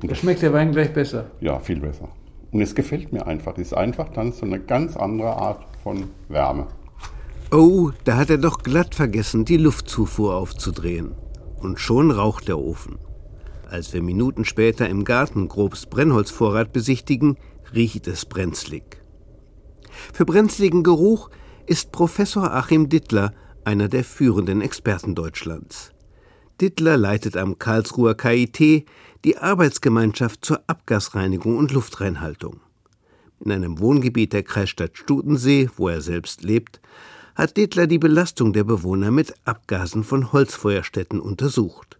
Und 0.00 0.12
Da 0.12 0.14
schmeckt 0.14 0.42
der 0.42 0.52
Wein 0.52 0.70
gleich 0.70 0.92
besser. 0.92 1.32
Ja, 1.40 1.58
viel 1.58 1.80
besser. 1.80 2.08
Und 2.52 2.60
es 2.60 2.76
gefällt 2.76 3.12
mir 3.12 3.26
einfach. 3.26 3.54
Es 3.54 3.72
ist 3.72 3.74
einfach 3.74 4.10
dann 4.10 4.30
so 4.30 4.46
eine 4.46 4.60
ganz 4.60 4.96
andere 4.96 5.36
Art 5.36 5.66
von 5.82 6.04
Wärme. 6.28 6.68
Oh, 7.50 7.90
da 8.04 8.16
hat 8.16 8.30
er 8.30 8.38
doch 8.38 8.62
glatt 8.62 8.94
vergessen, 8.94 9.44
die 9.44 9.56
Luftzufuhr 9.56 10.36
aufzudrehen. 10.36 11.16
Und 11.58 11.80
schon 11.80 12.12
raucht 12.12 12.46
der 12.46 12.60
Ofen. 12.60 13.00
Als 13.70 13.92
wir 13.92 14.02
Minuten 14.02 14.44
später 14.44 14.88
im 14.88 15.04
Garten 15.04 15.48
Grobs 15.48 15.86
Brennholzvorrat 15.86 16.72
besichtigen, 16.72 17.36
riecht 17.74 18.06
es 18.06 18.24
brenzlig. 18.26 19.02
Für 20.12 20.24
brenzligen 20.24 20.82
Geruch 20.82 21.30
ist 21.66 21.92
Professor 21.92 22.52
Achim 22.52 22.88
Dittler 22.88 23.32
einer 23.64 23.88
der 23.88 24.04
führenden 24.04 24.60
Experten 24.60 25.14
Deutschlands. 25.14 25.92
Dittler 26.60 26.96
leitet 26.96 27.36
am 27.36 27.58
Karlsruher 27.58 28.14
KIT 28.14 28.86
die 29.24 29.38
Arbeitsgemeinschaft 29.38 30.44
zur 30.44 30.62
Abgasreinigung 30.66 31.56
und 31.56 31.72
Luftreinhaltung. 31.72 32.60
In 33.40 33.50
einem 33.50 33.78
Wohngebiet 33.80 34.32
der 34.32 34.42
Kreisstadt 34.42 34.96
Stutensee, 34.96 35.68
wo 35.76 35.88
er 35.88 36.00
selbst 36.00 36.42
lebt, 36.42 36.80
hat 37.34 37.56
Dittler 37.56 37.86
die 37.86 37.98
Belastung 37.98 38.52
der 38.52 38.64
Bewohner 38.64 39.10
mit 39.10 39.34
Abgasen 39.44 40.04
von 40.04 40.32
Holzfeuerstätten 40.32 41.20
untersucht. 41.20 41.98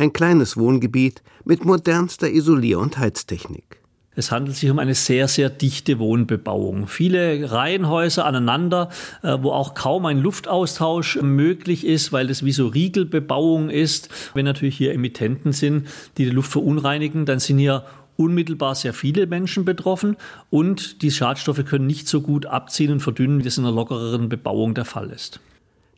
Ein 0.00 0.14
kleines 0.14 0.56
Wohngebiet 0.56 1.22
mit 1.44 1.66
modernster 1.66 2.30
Isolier- 2.30 2.78
und 2.78 2.96
Heiztechnik. 2.96 3.82
Es 4.16 4.32
handelt 4.32 4.56
sich 4.56 4.70
um 4.70 4.78
eine 4.78 4.94
sehr, 4.94 5.28
sehr 5.28 5.50
dichte 5.50 5.98
Wohnbebauung. 5.98 6.86
Viele 6.86 7.52
Reihenhäuser 7.52 8.24
aneinander, 8.24 8.88
äh, 9.22 9.36
wo 9.42 9.50
auch 9.50 9.74
kaum 9.74 10.06
ein 10.06 10.18
Luftaustausch 10.18 11.16
möglich 11.20 11.86
ist, 11.86 12.12
weil 12.12 12.28
das 12.28 12.46
wie 12.46 12.52
so 12.52 12.68
Riegelbebauung 12.68 13.68
ist. 13.68 14.08
Wenn 14.32 14.46
natürlich 14.46 14.74
hier 14.74 14.94
Emittenten 14.94 15.52
sind, 15.52 15.86
die 16.16 16.24
die 16.24 16.30
Luft 16.30 16.52
verunreinigen, 16.52 17.26
dann 17.26 17.38
sind 17.38 17.58
hier 17.58 17.84
unmittelbar 18.16 18.76
sehr 18.76 18.94
viele 18.94 19.26
Menschen 19.26 19.66
betroffen 19.66 20.16
und 20.48 21.02
die 21.02 21.10
Schadstoffe 21.10 21.66
können 21.66 21.86
nicht 21.86 22.08
so 22.08 22.22
gut 22.22 22.46
abziehen 22.46 22.90
und 22.90 23.00
verdünnen, 23.00 23.40
wie 23.40 23.42
das 23.42 23.58
in 23.58 23.66
einer 23.66 23.74
lockereren 23.74 24.30
Bebauung 24.30 24.72
der 24.72 24.86
Fall 24.86 25.10
ist. 25.10 25.40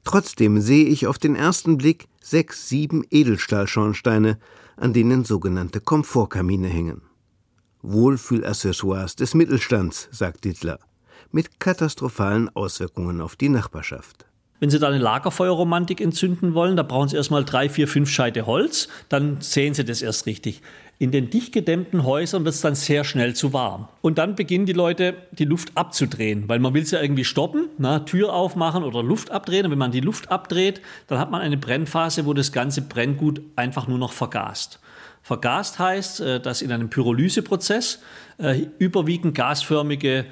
Trotzdem 0.04 0.60
sehe 0.60 0.86
ich 0.86 1.06
auf 1.06 1.18
den 1.18 1.36
ersten 1.36 1.78
Blick 1.78 2.08
sechs, 2.20 2.68
sieben 2.68 3.04
Edelstahlschornsteine, 3.10 4.38
an 4.76 4.92
denen 4.92 5.24
sogenannte 5.24 5.80
Komfortkamine 5.80 6.68
hängen. 6.68 7.02
Wohlfühlaccessoires 7.82 9.16
des 9.16 9.34
Mittelstands, 9.34 10.08
sagt 10.10 10.44
Dittler, 10.44 10.78
mit 11.30 11.60
katastrophalen 11.60 12.48
Auswirkungen 12.54 13.20
auf 13.20 13.36
die 13.36 13.48
Nachbarschaft. 13.48 14.26
Wenn 14.60 14.70
Sie 14.70 14.78
da 14.78 14.86
eine 14.86 14.98
Lagerfeuerromantik 14.98 16.00
entzünden 16.00 16.54
wollen, 16.54 16.76
da 16.76 16.84
brauchen 16.84 17.08
Sie 17.08 17.16
erstmal 17.16 17.44
drei, 17.44 17.68
vier, 17.68 17.88
fünf 17.88 18.08
Scheite 18.08 18.46
Holz, 18.46 18.86
dann 19.08 19.40
sehen 19.40 19.74
Sie 19.74 19.84
das 19.84 20.02
erst 20.02 20.26
richtig. 20.26 20.62
In 21.02 21.10
den 21.10 21.30
dicht 21.30 21.52
gedämmten 21.52 22.04
Häusern 22.04 22.44
wird 22.44 22.54
es 22.54 22.60
dann 22.60 22.76
sehr 22.76 23.02
schnell 23.02 23.34
zu 23.34 23.52
warm. 23.52 23.88
Und 24.02 24.18
dann 24.18 24.36
beginnen 24.36 24.66
die 24.66 24.72
Leute, 24.72 25.16
die 25.32 25.44
Luft 25.44 25.72
abzudrehen, 25.74 26.48
weil 26.48 26.60
man 26.60 26.74
will 26.74 26.84
es 26.84 26.92
ja 26.92 27.02
irgendwie 27.02 27.24
stoppen, 27.24 27.70
na, 27.76 27.98
Tür 27.98 28.32
aufmachen 28.32 28.84
oder 28.84 29.02
Luft 29.02 29.32
abdrehen. 29.32 29.64
Und 29.64 29.72
wenn 29.72 29.80
man 29.80 29.90
die 29.90 29.98
Luft 29.98 30.30
abdreht, 30.30 30.80
dann 31.08 31.18
hat 31.18 31.32
man 31.32 31.40
eine 31.40 31.56
Brennphase, 31.56 32.24
wo 32.24 32.34
das 32.34 32.52
ganze 32.52 32.82
Brenngut 32.82 33.40
einfach 33.56 33.88
nur 33.88 33.98
noch 33.98 34.12
vergast. 34.12 34.78
Vergast 35.22 35.80
heißt, 35.80 36.20
äh, 36.20 36.40
dass 36.40 36.62
in 36.62 36.70
einem 36.70 36.88
Pyrolyseprozess 36.88 37.98
äh, 38.38 38.66
überwiegend 38.78 39.34
gasförmige 39.34 40.26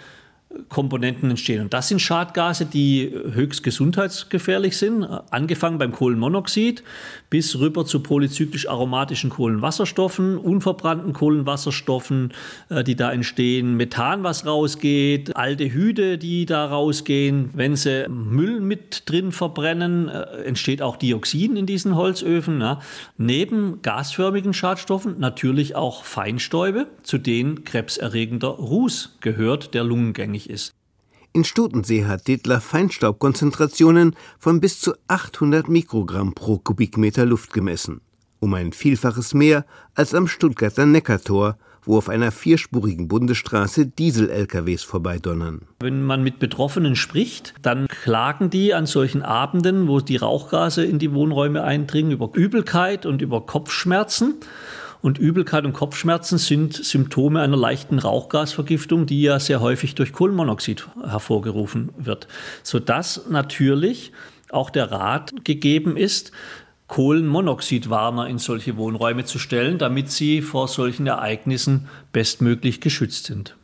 Komponenten 0.69 1.31
entstehen. 1.31 1.63
Und 1.63 1.73
das 1.73 1.89
sind 1.89 2.01
Schadgase, 2.01 2.67
die 2.67 3.13
höchst 3.33 3.63
gesundheitsgefährlich 3.63 4.77
sind, 4.77 5.05
angefangen 5.31 5.79
beim 5.79 5.93
Kohlenmonoxid 5.93 6.83
bis 7.29 7.59
rüber 7.61 7.87
zu 7.87 8.01
polyzyklisch 8.01 8.69
aromatischen 8.69 9.31
Kohlenwasserstoffen, 9.31 10.37
unverbrannten 10.37 11.13
Kohlenwasserstoffen, 11.13 12.33
äh, 12.69 12.83
die 12.83 12.97
da 12.97 13.13
entstehen, 13.13 13.77
Methan, 13.77 14.25
was 14.25 14.45
rausgeht, 14.45 15.37
Aldehyde, 15.37 16.19
die 16.19 16.47
da 16.47 16.67
rausgehen. 16.67 17.51
Wenn 17.53 17.77
sie 17.77 18.09
Müll 18.09 18.61
mit 18.61 19.09
drin 19.09 19.31
verbrennen, 19.31 20.09
äh, 20.09 20.23
entsteht 20.43 20.83
auch 20.83 20.97
Dioxin 20.97 21.57
in 21.57 21.67
diesen 21.67 21.95
Holzöfen. 21.95 22.65
Neben 23.17 23.83
gasförmigen 23.83 24.53
Schadstoffen 24.53 25.21
natürlich 25.21 25.77
auch 25.77 26.05
Feinstäube, 26.05 26.89
zu 27.05 27.19
denen 27.19 27.65
krebserregender 27.65 28.49
Ruß 28.49 29.19
gehört, 29.21 29.75
der 29.75 29.85
lungengängig 29.85 30.40
notwendig 30.41 30.51
ist. 30.51 30.75
In 31.33 31.45
Stutensee 31.45 32.07
hat 32.07 32.27
Dittler 32.27 32.61
Feinstaubkonzentrationen 32.61 34.17
von 34.39 34.61
bis 34.61 34.81
zu 34.81 34.95
800 35.07 35.69
Mikrogramm 35.69 36.35
pro 36.35 36.59
Kubikmeter 36.59 37.25
Luft 37.25 37.53
gemessen, 37.53 38.01
um 38.41 38.53
ein 38.55 38.73
Vielfaches 38.73 39.33
mehr 39.33 39.65
als 39.95 40.13
am 40.13 40.27
Stuttgarter 40.27 40.87
Neckartor, 40.87 41.57
wo 41.85 41.97
auf 41.97 42.09
einer 42.09 42.33
vierspurigen 42.33 43.07
Bundesstraße 43.07 43.87
Diesel-LKWs 43.87 44.83
vorbeidonnern. 44.83 45.63
Wenn 45.81 46.03
man 46.03 46.23
mit 46.23 46.39
Betroffenen 46.41 46.97
spricht, 46.97 47.55
dann 47.63 47.87
klagen 47.87 48.51
die 48.51 48.75
an 48.75 48.87
solchen 48.87 49.23
Abenden, 49.23 49.89
wo 49.89 50.01
die 50.01 50.17
Rauchgase 50.17 50.85
in 50.85 50.99
die 50.99 51.15
Wohnräume 51.15 51.63
eindringen, 51.63 52.11
über 52.11 52.31
Übelkeit 52.35 53.07
und 53.07 53.23
über 53.23 53.47
Kopfschmerzen. 53.47 54.35
Und 55.03 55.19
Übelkeit 55.19 55.65
und 55.65 55.73
Kopfschmerzen 55.73 56.39
sind 56.39 56.75
Symptome 56.75 57.41
einer 57.41 57.57
leichten 57.57 57.99
Rauchgasvergiftung, 57.99 59.07
die 59.07 59.23
ja 59.23 59.41
sehr 59.41 59.61
häufig 59.61 59.95
durch 59.95 60.13
Kohlenmonoxid 60.13 60.89
hervorgerufen 61.03 61.91
wird. 61.97 62.29
Sodass 62.63 63.29
natürlich 63.31 64.13
auch 64.51 64.71
der 64.71 64.91
Rat 64.91 65.33
gegeben 65.45 65.97
ist, 65.97 66.33
Kohlenmonoxidwarner 66.89 68.29
in 68.29 68.39
solche 68.39 68.77
Wohnräume 68.77 69.25
zu 69.25 69.39
stellen, 69.39 69.79
damit 69.79 70.11
sie 70.11 70.43
vor 70.43 70.67
solchen 70.67 71.07
Ereignissen 71.07 71.89
bestmöglich 72.13 72.81
geschützt 72.81 73.27
sind. 73.27 73.57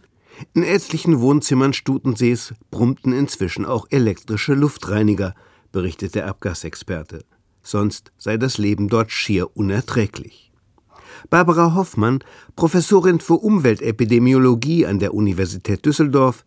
In 0.55 0.63
etlichen 0.63 1.21
Wohnzimmern 1.21 1.73
Stutensees 1.73 2.55
brummten 2.71 3.13
inzwischen 3.13 3.65
auch 3.65 3.87
elektrische 3.91 4.55
Luftreiniger, 4.55 5.35
berichtet 5.73 6.15
der 6.15 6.29
Abgasexperte. 6.29 7.25
Sonst 7.63 8.13
sei 8.17 8.37
das 8.37 8.59
Leben 8.59 8.89
dort 8.89 9.11
schier 9.11 9.57
unerträglich. 9.57 10.46
Barbara 11.31 11.75
Hoffmann, 11.75 12.21
Professorin 12.55 13.21
für 13.21 13.35
Umweltepidemiologie 13.35 14.87
an 14.87 14.99
der 14.99 15.15
Universität 15.15 15.85
Düsseldorf, 15.85 16.45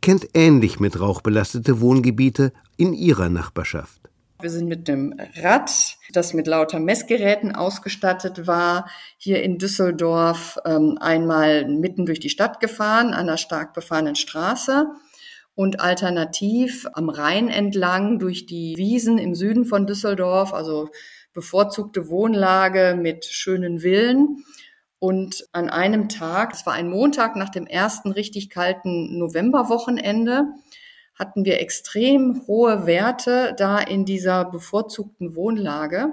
kennt 0.00 0.28
ähnlich 0.34 0.80
mit 0.80 1.00
Rauch 1.00 1.20
belastete 1.20 1.80
Wohngebiete 1.80 2.52
in 2.76 2.92
ihrer 2.92 3.28
Nachbarschaft. 3.28 4.00
Wir 4.40 4.50
sind 4.50 4.68
mit 4.68 4.86
dem 4.86 5.14
Rad, 5.36 5.70
das 6.12 6.34
mit 6.34 6.46
lauter 6.46 6.78
Messgeräten 6.78 7.54
ausgestattet 7.54 8.46
war, 8.46 8.90
hier 9.16 9.42
in 9.42 9.56
Düsseldorf 9.56 10.58
ähm, 10.66 10.98
einmal 11.00 11.66
mitten 11.66 12.04
durch 12.04 12.20
die 12.20 12.28
Stadt 12.28 12.60
gefahren, 12.60 13.08
an 13.08 13.28
einer 13.28 13.38
stark 13.38 13.72
befahrenen 13.72 14.14
Straße 14.14 14.88
und 15.54 15.80
alternativ 15.80 16.86
am 16.92 17.08
Rhein 17.08 17.48
entlang 17.48 18.18
durch 18.18 18.44
die 18.44 18.74
Wiesen 18.76 19.16
im 19.16 19.34
Süden 19.34 19.64
von 19.64 19.86
Düsseldorf, 19.86 20.52
also 20.52 20.90
bevorzugte 21.36 22.08
Wohnlage 22.08 22.98
mit 23.00 23.26
schönen 23.26 23.80
Villen. 23.80 24.44
Und 24.98 25.46
an 25.52 25.68
einem 25.68 26.08
Tag, 26.08 26.54
es 26.54 26.66
war 26.66 26.72
ein 26.72 26.88
Montag 26.88 27.36
nach 27.36 27.50
dem 27.50 27.66
ersten 27.66 28.10
richtig 28.10 28.50
kalten 28.50 29.18
Novemberwochenende, 29.18 30.46
hatten 31.14 31.44
wir 31.44 31.60
extrem 31.60 32.42
hohe 32.46 32.86
Werte 32.86 33.54
da 33.56 33.78
in 33.78 34.04
dieser 34.04 34.46
bevorzugten 34.46 35.36
Wohnlage. 35.36 36.08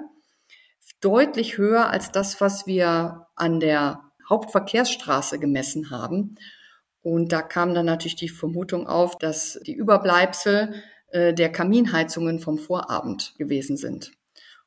Deutlich 1.00 1.58
höher 1.58 1.90
als 1.90 2.12
das, 2.12 2.40
was 2.40 2.66
wir 2.66 3.26
an 3.34 3.58
der 3.60 4.02
Hauptverkehrsstraße 4.28 5.38
gemessen 5.38 5.90
haben. 5.90 6.36
Und 7.02 7.32
da 7.32 7.42
kam 7.42 7.74
dann 7.74 7.86
natürlich 7.86 8.16
die 8.16 8.28
Vermutung 8.28 8.86
auf, 8.86 9.18
dass 9.18 9.58
die 9.66 9.74
Überbleibsel 9.74 10.74
äh, 11.10 11.34
der 11.34 11.50
Kaminheizungen 11.50 12.40
vom 12.40 12.58
Vorabend 12.58 13.34
gewesen 13.36 13.76
sind. 13.76 14.12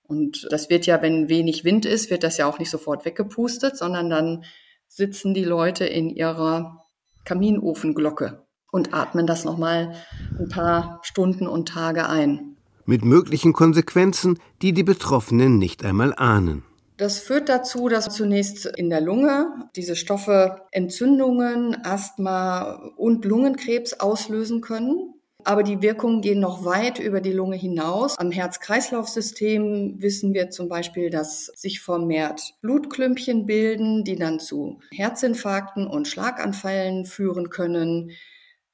Und 0.07 0.47
das 0.51 0.69
wird 0.69 0.85
ja, 0.85 1.01
wenn 1.01 1.29
wenig 1.29 1.63
Wind 1.63 1.85
ist, 1.85 2.09
wird 2.09 2.23
das 2.23 2.37
ja 2.37 2.47
auch 2.47 2.59
nicht 2.59 2.69
sofort 2.69 3.05
weggepustet, 3.05 3.77
sondern 3.77 4.09
dann 4.09 4.43
sitzen 4.87 5.33
die 5.33 5.43
Leute 5.43 5.85
in 5.85 6.09
ihrer 6.09 6.85
Kaminofenglocke 7.25 8.45
und 8.71 8.93
atmen 8.93 9.27
das 9.27 9.43
nochmal 9.43 9.95
ein 10.39 10.49
paar 10.49 10.99
Stunden 11.03 11.45
und 11.45 11.67
Tage 11.67 12.07
ein. 12.07 12.55
Mit 12.85 13.03
möglichen 13.03 13.51
Konsequenzen, 13.51 14.39
die 14.61 14.71
die 14.71 14.83
Betroffenen 14.83 15.57
nicht 15.57 15.83
einmal 15.83 16.13
ahnen. 16.15 16.63
Das 16.95 17.19
führt 17.19 17.49
dazu, 17.49 17.89
dass 17.89 18.09
zunächst 18.09 18.65
in 18.65 18.89
der 18.89 19.01
Lunge 19.01 19.69
diese 19.75 19.95
Stoffe 19.95 20.61
Entzündungen, 20.71 21.77
Asthma 21.83 22.91
und 22.95 23.25
Lungenkrebs 23.25 23.99
auslösen 23.99 24.61
können 24.61 25.16
aber 25.47 25.63
die 25.63 25.81
Wirkungen 25.81 26.21
gehen 26.21 26.41
noch 26.41 26.65
weit 26.65 26.99
über 26.99 27.21
die 27.21 27.31
Lunge 27.31 27.55
hinaus. 27.55 28.17
Am 28.17 28.31
Herz-Kreislauf-System 28.31 30.01
wissen 30.01 30.33
wir 30.33 30.49
zum 30.49 30.67
Beispiel, 30.67 31.09
dass 31.09 31.45
sich 31.55 31.79
vermehrt 31.79 32.55
Blutklümpchen 32.61 33.45
bilden, 33.45 34.03
die 34.03 34.17
dann 34.17 34.41
zu 34.41 34.81
Herzinfarkten 34.91 35.87
und 35.87 36.09
Schlaganfällen 36.09 37.05
führen 37.05 37.49
können. 37.49 38.11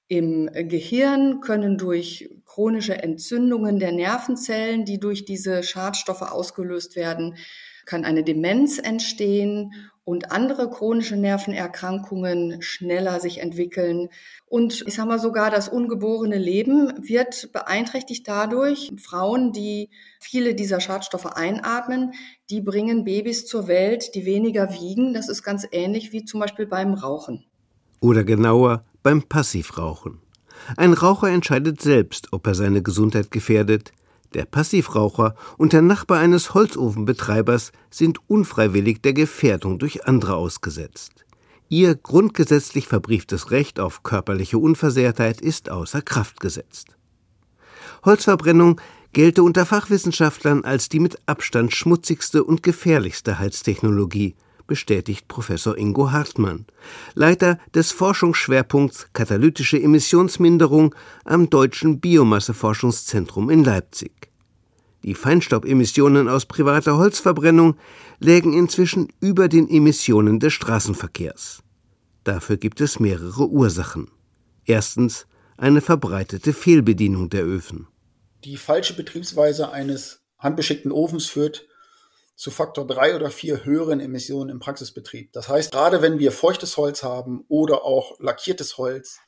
Im 0.08 0.50
Gehirn 0.52 1.42
können 1.42 1.78
durch 1.78 2.32
chronische 2.44 3.04
Entzündungen 3.04 3.78
der 3.78 3.92
Nervenzellen, 3.92 4.84
die 4.84 5.00
durch 5.00 5.26
diese 5.26 5.62
Schadstoffe 5.62 6.24
ausgelöst 6.24 6.96
werden, 6.96 7.36
kann 7.86 8.04
eine 8.04 8.24
Demenz 8.24 8.80
entstehen 8.80 9.74
und 10.06 10.32
andere 10.32 10.70
chronische 10.70 11.16
Nervenerkrankungen 11.16 12.62
schneller 12.62 13.20
sich 13.20 13.40
entwickeln. 13.40 14.10
Und 14.46 14.84
ich 14.86 14.96
sage 14.96 15.08
mal 15.08 15.20
sogar, 15.20 15.50
das 15.50 15.70
ungeborene 15.70 16.38
Leben 16.38 16.94
wird 17.08 17.52
beeinträchtigt 17.54 18.28
dadurch. 18.28 18.92
Frauen, 18.98 19.54
die 19.54 19.90
viele 20.20 20.56
dieser 20.56 20.82
Schadstoffe 20.82 21.26
einatmen, 21.26 22.12
die 22.50 22.60
bringen 22.60 23.06
Babys 23.06 23.46
zur 23.46 23.68
Welt, 23.68 24.14
die 24.16 24.26
weniger 24.26 24.74
wiegen. 24.74 25.14
Das 25.14 25.30
ist 25.30 25.44
ganz 25.44 25.66
ähnlich 25.72 26.12
wie 26.12 26.26
zum 26.26 26.42
Beispiel 26.42 26.66
beim 26.66 26.94
Rauchen. 26.94 27.46
Oder 28.02 28.26
genauer 28.26 28.84
beim 29.04 29.24
Passivrauchen. 29.24 30.20
Ein 30.76 30.94
Raucher 30.94 31.30
entscheidet 31.30 31.82
selbst, 31.82 32.32
ob 32.32 32.46
er 32.48 32.56
seine 32.56 32.82
Gesundheit 32.82 33.32
gefährdet. 33.32 33.92
Der 34.34 34.46
Passivraucher 34.46 35.36
und 35.58 35.74
der 35.74 35.82
Nachbar 35.82 36.20
eines 36.20 36.54
Holzofenbetreibers 36.54 37.72
sind 37.90 38.20
unfreiwillig 38.28 39.02
der 39.02 39.14
Gefährdung 39.14 39.80
durch 39.80 40.06
andere 40.08 40.36
ausgesetzt. 40.36 41.26
Ihr 41.70 41.96
grundgesetzlich 41.96 42.88
verbrieftes 42.88 43.52
Recht 43.52 43.80
auf 43.80 44.04
körperliche 44.04 44.58
Unversehrtheit 44.58 45.42
ist 45.42 45.70
außer 45.70 46.02
Kraft 46.02 46.40
gesetzt. 46.40 46.98
Holzverbrennung 48.06 48.82
gelte 49.14 49.44
unter 49.44 49.66
Fachwissenschaftlern 49.66 50.66
als 50.66 50.90
die 50.90 51.00
mit 51.00 51.18
Abstand 51.28 51.74
schmutzigste 51.74 52.44
und 52.44 52.64
gefährlichste 52.64 53.40
Heiztechnologie, 53.40 54.36
bestätigt 54.68 55.28
Professor 55.28 55.78
Ingo 55.78 56.12
Hartmann, 56.12 56.66
Leiter 57.14 57.60
des 57.74 57.92
Forschungsschwerpunkts 57.92 59.08
Katalytische 59.14 59.82
Emissionsminderung 59.82 60.96
am 61.26 61.50
Deutschen 61.50 62.00
Biomasseforschungszentrum 62.00 63.50
in 63.50 63.64
Leipzig. 63.64 64.12
Die 65.04 65.16
Feinstaubemissionen 65.16 66.30
aus 66.30 66.46
privater 66.46 66.98
Holzverbrennung 66.98 67.76
lägen 68.20 68.54
inzwischen 68.54 69.10
über 69.20 69.50
den 69.50 69.70
Emissionen 69.70 70.40
des 70.40 70.54
Straßenverkehrs. 70.54 71.62
Dafür 72.24 72.56
gibt 72.56 72.80
es 72.80 73.00
mehrere 73.00 73.50
Ursachen. 73.50 74.10
Erstens 74.66 75.28
eine 75.58 75.82
verbreitete 75.82 76.54
Fehlbedienung 76.54 77.30
der 77.30 77.46
Öfen. 77.46 77.88
Die 78.46 78.58
falsche 78.58 78.94
Betriebsweise 78.96 79.72
eines 79.72 80.22
handbeschickten 80.40 80.92
Ofens 80.92 81.26
führt 81.26 81.66
zu 82.36 82.52
Faktor 82.52 82.88
drei 82.88 83.16
oder 83.16 83.30
vier 83.30 83.64
höheren 83.64 84.00
Emissionen 84.00 84.50
im 84.50 84.60
Praxisbetrieb. 84.60 85.32
Das 85.34 85.50
heißt, 85.50 85.72
gerade 85.72 86.02
wenn 86.02 86.20
wir 86.20 86.32
feuchtes 86.32 86.78
Holz 86.78 87.04
haben 87.04 87.46
oder 87.48 87.86
auch 87.86 88.20
lackiertes 88.20 88.78
Holz, 88.78 89.20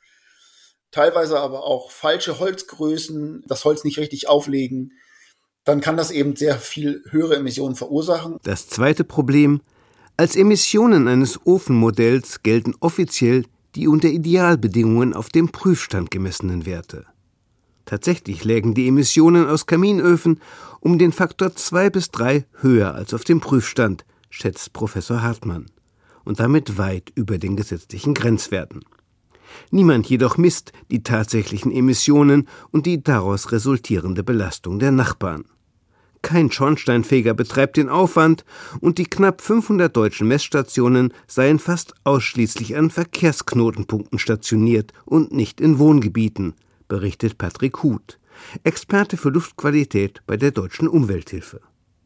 teilweise 0.92 1.40
aber 1.40 1.64
auch 1.64 1.92
falsche 1.92 2.40
Holzgrößen, 2.40 3.44
das 3.48 3.66
Holz 3.66 3.84
nicht 3.84 4.00
richtig 4.00 4.28
auflegen, 4.28 4.94
dann 5.64 5.82
kann 5.82 5.98
das 5.98 6.12
eben 6.12 6.36
sehr 6.36 6.58
viel 6.58 7.04
höhere 7.10 7.36
Emissionen 7.36 7.76
verursachen. 7.76 8.38
Das 8.44 8.68
zweite 8.68 9.04
Problem, 9.04 9.62
Als 10.18 10.38
Emissionen 10.38 11.10
eines 11.10 11.46
Ofenmodells 11.46 12.42
gelten 12.42 12.74
offiziell 12.80 13.44
die 13.76 13.90
unter 13.90 14.08
Idealbedingungen 14.08 15.14
auf 15.14 15.28
dem 15.28 15.52
Prüfstand 15.52 16.10
gemessenen 16.10 16.66
Werte. 16.66 17.06
Tatsächlich 17.86 18.44
lägen 18.44 18.74
die 18.74 18.88
Emissionen 18.88 19.48
aus 19.48 19.68
Kaminöfen 19.68 20.40
um 20.80 20.98
den 20.98 21.12
Faktor 21.12 21.56
zwei 21.56 21.90
bis 21.90 22.10
drei 22.10 22.46
höher 22.60 22.96
als 22.96 23.14
auf 23.14 23.24
dem 23.24 23.40
Prüfstand, 23.40 24.06
schätzt 24.30 24.74
Professor 24.74 25.22
Hartmann, 25.22 25.68
und 26.24 26.40
damit 26.40 26.78
weit 26.78 27.12
über 27.16 27.38
den 27.38 27.56
gesetzlichen 27.56 28.16
Grenzwerten. 28.16 28.84
Niemand 29.72 30.08
jedoch 30.08 30.38
misst 30.38 30.74
die 30.92 31.04
tatsächlichen 31.04 31.72
Emissionen 31.72 32.48
und 32.72 32.86
die 32.88 33.04
daraus 33.04 33.52
resultierende 33.52 34.24
Belastung 34.24 34.80
der 34.80 34.92
Nachbarn. 34.92 35.46
Kein 36.24 36.52
Schornsteinfeger 36.52 37.36
betreibt 37.36 37.78
den 37.78 37.88
Aufwand 37.88 38.46
und 38.82 38.98
die 38.98 39.06
knapp 39.06 39.42
500 39.42 39.96
deutschen 39.96 40.28
Messstationen 40.28 41.14
seien 41.28 41.60
fast 41.60 41.94
ausschließlich 42.04 42.76
an 42.76 42.90
Verkehrsknotenpunkten 42.90 44.18
stationiert 44.18 44.92
und 45.06 45.32
nicht 45.32 45.62
in 45.62 45.78
Wohngebieten, 45.78 46.56
berichtet 46.88 47.38
Patrick 47.38 47.84
Huth, 47.84 48.20
Experte 48.64 49.18
für 49.18 49.30
Luftqualität 49.30 50.22
bei 50.28 50.38
der 50.38 50.52
Deutschen 50.52 50.88
Umwelthilfe. 50.88 51.62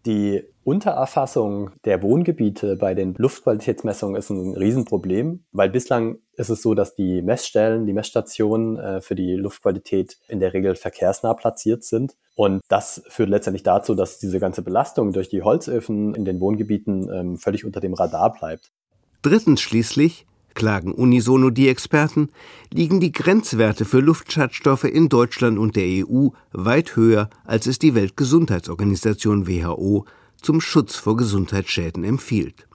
Die 0.06 0.44
Untererfassung 0.64 1.72
der 1.84 2.02
Wohngebiete 2.02 2.78
bei 2.78 2.94
den 2.94 3.16
Luftqualitätsmessungen 3.18 4.16
ist 4.16 4.30
ein 4.30 4.56
Riesenproblem, 4.56 5.44
weil 5.52 5.70
bislang 5.70 6.20
ist 6.34 6.50
es 6.50 6.62
so, 6.62 6.74
dass 6.74 6.96
die 6.96 7.22
Messstellen, 7.22 7.86
die 7.86 7.94
Messstationen 7.94 8.78
äh, 8.78 9.02
für 9.02 9.16
die 9.16 9.34
Luftqualität 9.34 10.18
in 10.28 10.40
der 10.40 10.54
Regel 10.54 10.76
verkehrsnah 10.76 11.34
platziert 11.34 11.84
sind. 11.84 12.16
Und 12.36 12.62
das 12.70 13.04
führt 13.10 13.30
letztendlich 13.30 13.64
dazu, 13.64 13.94
dass 13.94 14.20
diese 14.20 14.40
ganze 14.40 14.62
Belastung 14.62 15.12
durch 15.12 15.28
die 15.28 15.42
Holzöfen 15.42 16.16
in 16.16 16.24
den 16.24 16.40
Wohngebieten 16.40 17.10
ähm, 17.12 17.38
völlig 17.38 17.66
unter 17.66 17.82
dem 17.82 17.94
Radar 17.94 18.32
bleibt. 18.32 18.72
Drittens 19.22 19.60
schließlich 19.60 20.28
klagen 20.54 20.92
unisono 20.92 21.50
die 21.50 21.70
Experten, 21.70 22.30
liegen 22.74 23.00
die 23.00 23.12
Grenzwerte 23.12 23.86
für 23.86 24.00
Luftschadstoffe 24.00 24.86
in 24.86 25.10
Deutschland 25.10 25.58
und 25.58 25.76
der 25.76 26.06
EU 26.06 26.30
weit 26.52 26.96
höher, 26.96 27.30
als 27.46 27.68
es 27.68 27.80
die 27.80 27.96
Weltgesundheitsorganisation 27.96 29.48
WHO 29.48 30.06
zum 30.42 30.62
Schutz 30.62 30.96
vor 30.96 31.18
Gesundheitsschäden 31.18 32.04
empfiehlt. 32.04 32.68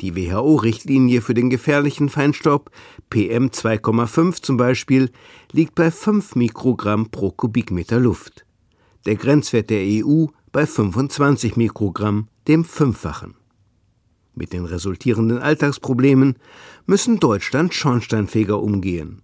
Die 0.00 0.14
WHO-Richtlinie 0.14 1.20
für 1.22 1.34
den 1.34 1.50
gefährlichen 1.50 2.08
Feinstaub 2.08 2.70
PM 3.10 3.48
2,5 3.48 4.42
zum 4.42 4.56
Beispiel 4.56 5.10
liegt 5.50 5.74
bei 5.74 5.90
5 5.90 6.36
Mikrogramm 6.36 7.10
pro 7.10 7.32
Kubikmeter 7.32 7.98
Luft. 7.98 8.44
Der 9.06 9.16
Grenzwert 9.16 9.70
der 9.70 9.82
EU 9.82 10.26
bei 10.52 10.66
25 10.66 11.56
Mikrogramm, 11.56 12.28
dem 12.46 12.64
Fünffachen. 12.64 13.34
Mit 14.34 14.52
den 14.52 14.66
resultierenden 14.66 15.38
Alltagsproblemen 15.38 16.36
müssen 16.88 17.20
Deutschland 17.20 17.74
Schornsteinfeger 17.74 18.62
umgehen. 18.62 19.20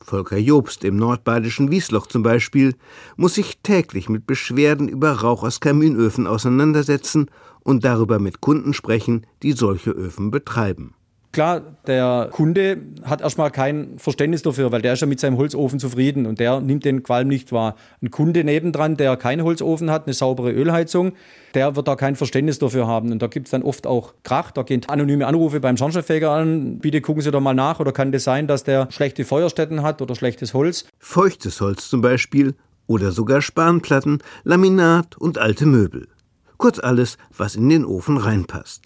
Volker 0.00 0.38
Jobst 0.38 0.82
im 0.82 0.96
nordbadischen 0.96 1.70
Wiesloch 1.70 2.08
zum 2.08 2.24
Beispiel 2.24 2.74
muss 3.16 3.34
sich 3.34 3.58
täglich 3.62 4.08
mit 4.08 4.26
Beschwerden 4.26 4.88
über 4.88 5.12
Rauch 5.12 5.44
aus 5.44 5.60
Kaminöfen 5.60 6.26
auseinandersetzen 6.26 7.30
und 7.60 7.84
darüber 7.84 8.18
mit 8.18 8.40
Kunden 8.40 8.74
sprechen, 8.74 9.24
die 9.44 9.52
solche 9.52 9.90
Öfen 9.90 10.32
betreiben. 10.32 10.95
Klar, 11.36 11.60
der 11.86 12.30
Kunde 12.32 12.78
hat 13.02 13.20
erstmal 13.20 13.50
kein 13.50 13.98
Verständnis 13.98 14.40
dafür, 14.40 14.72
weil 14.72 14.80
der 14.80 14.94
ist 14.94 15.00
ja 15.00 15.06
mit 15.06 15.20
seinem 15.20 15.36
Holzofen 15.36 15.78
zufrieden 15.78 16.24
und 16.24 16.40
der 16.40 16.62
nimmt 16.62 16.86
den 16.86 17.02
Qualm 17.02 17.28
nicht 17.28 17.52
wahr. 17.52 17.76
Ein 18.00 18.10
Kunde 18.10 18.42
nebendran, 18.42 18.96
der 18.96 19.18
keinen 19.18 19.44
Holzofen 19.44 19.90
hat, 19.90 20.06
eine 20.06 20.14
saubere 20.14 20.50
Ölheizung, 20.50 21.12
der 21.52 21.76
wird 21.76 21.88
da 21.88 21.94
kein 21.94 22.16
Verständnis 22.16 22.58
dafür 22.58 22.86
haben. 22.86 23.12
Und 23.12 23.20
da 23.20 23.26
gibt 23.26 23.48
es 23.48 23.50
dann 23.50 23.62
oft 23.64 23.86
auch 23.86 24.14
Krach, 24.22 24.50
da 24.50 24.62
gehen 24.62 24.80
anonyme 24.88 25.26
Anrufe 25.26 25.60
beim 25.60 25.76
Schornsteinfeger 25.76 26.30
an, 26.30 26.78
bitte 26.78 27.02
gucken 27.02 27.20
Sie 27.20 27.30
doch 27.30 27.42
mal 27.42 27.52
nach 27.52 27.80
oder 27.80 27.92
kann 27.92 28.12
das 28.12 28.24
sein, 28.24 28.46
dass 28.46 28.64
der 28.64 28.90
schlechte 28.90 29.26
Feuerstätten 29.26 29.82
hat 29.82 30.00
oder 30.00 30.14
schlechtes 30.14 30.54
Holz? 30.54 30.86
Feuchtes 30.98 31.60
Holz 31.60 31.90
zum 31.90 32.00
Beispiel 32.00 32.54
oder 32.86 33.12
sogar 33.12 33.42
Spanplatten, 33.42 34.22
Laminat 34.44 35.18
und 35.18 35.36
alte 35.36 35.66
Möbel. 35.66 36.08
Kurz 36.56 36.78
alles, 36.78 37.18
was 37.36 37.56
in 37.56 37.68
den 37.68 37.84
Ofen 37.84 38.16
reinpasst. 38.16 38.84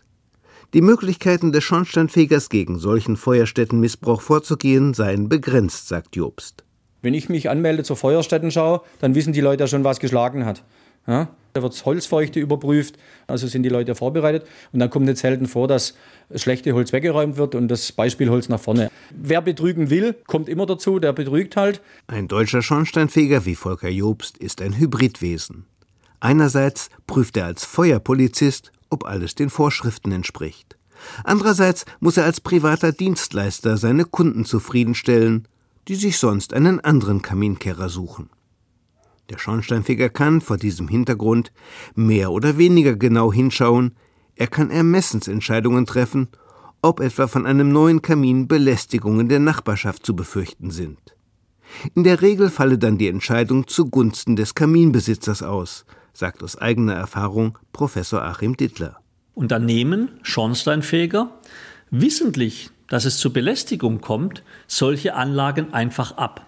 Die 0.72 0.82
Möglichkeiten 0.82 1.50
des 1.50 1.64
Schornsteinfegers 1.64 2.48
gegen 2.48 2.78
solchen 2.78 3.16
Feuerstättenmissbrauch 3.16 4.20
vorzugehen 4.20 4.94
seien 4.94 5.28
begrenzt, 5.28 5.88
sagt 5.88 6.14
Jobst. 6.14 6.62
Wenn 7.02 7.12
ich 7.12 7.28
mich 7.28 7.50
anmelde 7.50 7.82
zur 7.82 7.96
Feuerstättenschau, 7.96 8.84
dann 9.00 9.16
wissen 9.16 9.32
die 9.32 9.40
Leute 9.40 9.64
ja 9.64 9.66
schon, 9.66 9.82
was 9.82 9.98
geschlagen 9.98 10.44
hat. 10.44 10.62
Ja? 11.08 11.28
Da 11.54 11.62
wird 11.62 11.84
Holzfeuchte 11.84 12.38
überprüft, 12.38 12.96
also 13.26 13.48
sind 13.48 13.64
die 13.64 13.68
Leute 13.68 13.96
vorbereitet. 13.96 14.46
Und 14.72 14.78
dann 14.78 14.90
kommt 14.90 15.08
es 15.08 15.18
selten 15.18 15.46
vor, 15.46 15.66
dass 15.66 15.96
schlechte 16.36 16.72
Holz 16.72 16.92
weggeräumt 16.92 17.36
wird 17.36 17.56
und 17.56 17.66
das 17.66 17.90
Beispielholz 17.90 18.48
nach 18.48 18.60
vorne. 18.60 18.92
Wer 19.10 19.42
betrügen 19.42 19.90
will, 19.90 20.14
kommt 20.28 20.48
immer 20.48 20.66
dazu, 20.66 21.00
der 21.00 21.12
betrügt 21.12 21.56
halt. 21.56 21.80
Ein 22.06 22.28
deutscher 22.28 22.62
Schornsteinfeger 22.62 23.44
wie 23.44 23.56
Volker 23.56 23.88
Jobst 23.88 24.38
ist 24.38 24.62
ein 24.62 24.78
Hybridwesen. 24.78 25.64
Einerseits 26.20 26.90
prüft 27.06 27.36
er 27.36 27.46
als 27.46 27.64
Feuerpolizist 27.64 28.72
ob 28.90 29.06
alles 29.06 29.34
den 29.36 29.48
Vorschriften 29.48 30.12
entspricht. 30.12 30.76
Andererseits 31.24 31.86
muss 32.00 32.18
er 32.18 32.24
als 32.24 32.40
privater 32.40 32.92
Dienstleister 32.92 33.78
seine 33.78 34.04
Kunden 34.04 34.44
zufriedenstellen, 34.44 35.48
die 35.88 35.94
sich 35.94 36.18
sonst 36.18 36.52
einen 36.52 36.80
anderen 36.80 37.22
Kaminkehrer 37.22 37.88
suchen. 37.88 38.28
Der 39.30 39.38
Schornsteinfeger 39.38 40.10
kann 40.10 40.40
vor 40.40 40.58
diesem 40.58 40.88
Hintergrund 40.88 41.52
mehr 41.94 42.32
oder 42.32 42.58
weniger 42.58 42.96
genau 42.96 43.32
hinschauen, 43.32 43.94
er 44.34 44.48
kann 44.48 44.70
Ermessensentscheidungen 44.70 45.86
treffen, 45.86 46.28
ob 46.82 47.00
etwa 47.00 47.28
von 47.28 47.46
einem 47.46 47.70
neuen 47.72 48.02
Kamin 48.02 48.48
Belästigungen 48.48 49.28
der 49.28 49.38
Nachbarschaft 49.38 50.04
zu 50.04 50.16
befürchten 50.16 50.70
sind. 50.70 50.98
In 51.94 52.04
der 52.04 52.20
Regel 52.20 52.50
falle 52.50 52.78
dann 52.78 52.98
die 52.98 53.08
Entscheidung 53.08 53.68
zugunsten 53.68 54.34
des 54.34 54.54
Kaminbesitzers 54.54 55.42
aus, 55.42 55.84
sagt 56.20 56.44
aus 56.44 56.56
eigener 56.56 56.94
Erfahrung 56.94 57.58
Professor 57.72 58.22
Achim 58.22 58.56
Dittler. 58.56 59.00
Unternehmen, 59.34 60.10
Schornsteinfeger, 60.22 61.32
wissentlich, 61.90 62.70
dass 62.88 63.06
es 63.06 63.18
zur 63.18 63.32
Belästigung 63.32 64.00
kommt, 64.00 64.42
solche 64.66 65.14
Anlagen 65.14 65.72
einfach 65.72 66.18
ab. 66.18 66.46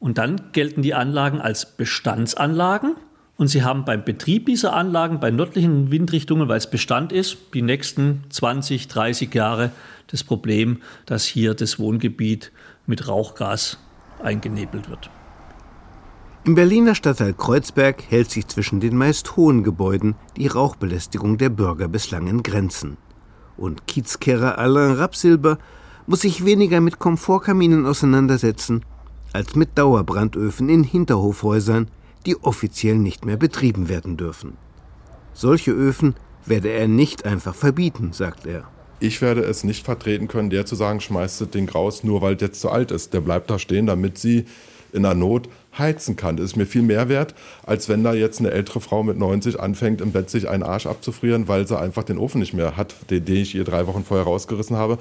Und 0.00 0.18
dann 0.18 0.50
gelten 0.52 0.82
die 0.82 0.94
Anlagen 0.94 1.40
als 1.40 1.76
Bestandsanlagen 1.76 2.96
und 3.36 3.48
Sie 3.48 3.62
haben 3.62 3.84
beim 3.84 4.02
Betrieb 4.02 4.46
dieser 4.46 4.72
Anlagen 4.72 5.20
bei 5.20 5.30
nördlichen 5.30 5.90
Windrichtungen, 5.90 6.48
weil 6.48 6.58
es 6.58 6.70
Bestand 6.70 7.12
ist, 7.12 7.36
die 7.54 7.62
nächsten 7.62 8.24
20, 8.30 8.88
30 8.88 9.34
Jahre 9.34 9.72
das 10.06 10.24
Problem, 10.24 10.80
dass 11.06 11.24
hier 11.24 11.54
das 11.54 11.78
Wohngebiet 11.78 12.50
mit 12.86 13.08
Rauchgas 13.08 13.78
eingenebelt 14.22 14.88
wird. 14.88 15.10
Im 16.44 16.56
Berliner 16.56 16.96
Stadtteil 16.96 17.34
Kreuzberg 17.34 18.02
hält 18.08 18.32
sich 18.32 18.48
zwischen 18.48 18.80
den 18.80 18.96
meist 18.96 19.36
hohen 19.36 19.62
Gebäuden 19.62 20.16
die 20.36 20.48
Rauchbelästigung 20.48 21.38
der 21.38 21.50
Bürger 21.50 21.86
bislang 21.86 22.26
in 22.26 22.42
Grenzen. 22.42 22.96
Und 23.56 23.86
Kiezkehrer 23.86 24.58
Alain 24.58 24.96
Rapsilber 24.96 25.58
muss 26.08 26.22
sich 26.22 26.44
weniger 26.44 26.80
mit 26.80 26.98
Komfortkaminen 26.98 27.86
auseinandersetzen, 27.86 28.84
als 29.32 29.54
mit 29.54 29.78
Dauerbrandöfen 29.78 30.68
in 30.68 30.82
Hinterhofhäusern, 30.82 31.88
die 32.26 32.36
offiziell 32.42 32.96
nicht 32.96 33.24
mehr 33.24 33.36
betrieben 33.36 33.88
werden 33.88 34.16
dürfen. 34.16 34.56
Solche 35.34 35.70
Öfen 35.70 36.16
werde 36.44 36.70
er 36.70 36.88
nicht 36.88 37.24
einfach 37.24 37.54
verbieten, 37.54 38.12
sagt 38.12 38.46
er. 38.46 38.64
Ich 38.98 39.22
werde 39.22 39.42
es 39.42 39.62
nicht 39.62 39.84
vertreten 39.84 40.26
können, 40.26 40.50
der 40.50 40.66
zu 40.66 40.74
sagen, 40.74 41.00
schmeißt 41.00 41.40
das 41.40 41.50
Ding 41.50 41.68
raus, 41.68 42.02
nur 42.02 42.20
weil 42.20 42.36
jetzt 42.40 42.60
zu 42.60 42.68
alt 42.68 42.90
ist. 42.90 43.14
Der 43.14 43.20
bleibt 43.20 43.48
da 43.48 43.60
stehen, 43.60 43.86
damit 43.86 44.18
sie 44.18 44.46
in 44.92 45.02
der 45.02 45.14
Not 45.14 45.48
heizen 45.76 46.16
kann. 46.16 46.36
Das 46.36 46.46
ist 46.46 46.56
mir 46.56 46.66
viel 46.66 46.82
mehr 46.82 47.08
wert, 47.08 47.34
als 47.64 47.88
wenn 47.88 48.04
da 48.04 48.12
jetzt 48.14 48.40
eine 48.40 48.50
ältere 48.50 48.80
Frau 48.80 49.02
mit 49.02 49.18
90 49.18 49.58
anfängt, 49.58 50.00
im 50.00 50.12
Bett 50.12 50.30
sich 50.30 50.48
einen 50.48 50.62
Arsch 50.62 50.86
abzufrieren, 50.86 51.48
weil 51.48 51.66
sie 51.66 51.78
einfach 51.78 52.04
den 52.04 52.18
Ofen 52.18 52.40
nicht 52.40 52.54
mehr 52.54 52.76
hat, 52.76 52.94
den, 53.10 53.24
den 53.24 53.36
ich 53.36 53.54
ihr 53.54 53.64
drei 53.64 53.86
Wochen 53.86 54.04
vorher 54.04 54.26
rausgerissen 54.26 54.76
habe. 54.76 54.98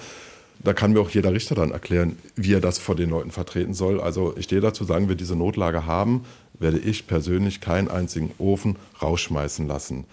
Da 0.64 0.74
kann 0.74 0.94
mir 0.94 1.02
auch 1.02 1.10
jeder 1.10 1.34
Richter 1.34 1.56
dann 1.56 1.72
erklären, 1.72 2.18
wie 2.36 2.54
er 2.54 2.62
das 2.62 2.78
vor 2.78 2.96
den 2.96 3.10
Leuten 3.10 3.32
vertreten 3.32 3.74
soll. 3.74 4.00
Also 4.00 4.34
ich 4.38 4.46
stehe 4.46 4.62
dazu, 4.62 4.84
sagen 4.84 5.10
wir 5.10 5.16
diese 5.16 5.36
Notlage 5.36 5.86
haben, 5.86 6.24
werde 6.60 6.78
ich 6.78 7.08
persönlich 7.08 7.62
keinen 7.62 7.90
einzigen 7.90 8.32
Ofen 8.38 8.76
rausschmeißen 9.02 9.68
lassen. 9.68 10.06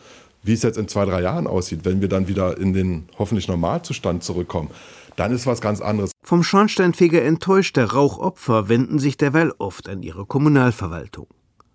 Wie 0.43 0.55
es 0.55 0.63
jetzt 0.63 0.79
in 0.79 0.89
zwei, 0.89 1.05
drei 1.05 1.21
Jahren 1.21 1.47
aussieht, 1.47 1.81
wenn 1.85 2.01
wir 2.01 2.09
dann 2.09 2.29
wieder 2.29 2.57
in 2.57 2.73
den 2.73 3.09
hoffentlich 3.19 3.49
Normalzustand 3.49 4.25
zurückkommen, 4.25 4.71
dann 5.19 5.33
ist 5.33 5.47
was 5.47 5.61
ganz 5.61 5.81
anderes. 5.81 6.13
Vom 6.23 6.43
Schornsteinfeger 6.43 7.23
enttäuschte 7.23 7.93
Rauchopfer 7.93 8.69
wenden 8.69 8.99
sich 8.99 9.17
derweil 9.17 9.53
oft 9.59 9.89
an 9.89 10.03
ihre 10.03 10.27
Kommunalverwaltung. 10.27 11.27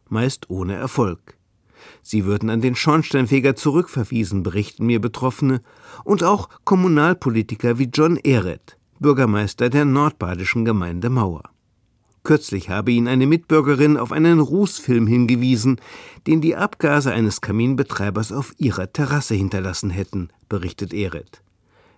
Meist 0.08 0.50
ohne 0.50 0.76
Erfolg. 0.76 1.38
Sie 2.02 2.24
würden 2.26 2.50
an 2.50 2.62
den 2.62 2.76
Schornsteinfeger 2.76 3.56
zurückverwiesen, 3.56 4.44
berichten 4.44 4.86
mir 4.86 5.02
Betroffene, 5.02 5.62
und 6.06 6.24
auch 6.24 6.50
Kommunalpolitiker 6.64 7.78
wie 7.80 7.90
John 7.94 8.16
Ehret, 8.18 8.78
Bürgermeister 9.00 9.70
der 9.70 9.84
nordbadischen 9.84 10.64
Gemeinde 10.64 11.10
Mauer. 11.10 11.44
Kürzlich 12.24 12.70
habe 12.70 12.94
ihn 12.94 13.10
eine 13.10 13.28
Mitbürgerin 13.28 13.98
auf 13.98 14.14
einen 14.14 14.40
Rußfilm 14.40 15.08
hingewiesen, 15.08 15.82
den 16.26 16.40
die 16.40 16.56
Abgase 16.56 17.12
eines 17.12 17.42
Kaminbetreibers 17.42 18.32
auf 18.32 18.54
ihrer 18.58 18.94
Terrasse 18.94 19.36
hinterlassen 19.36 19.90
hätten, 19.90 20.30
berichtet 20.48 20.94
Ehret. 20.94 21.44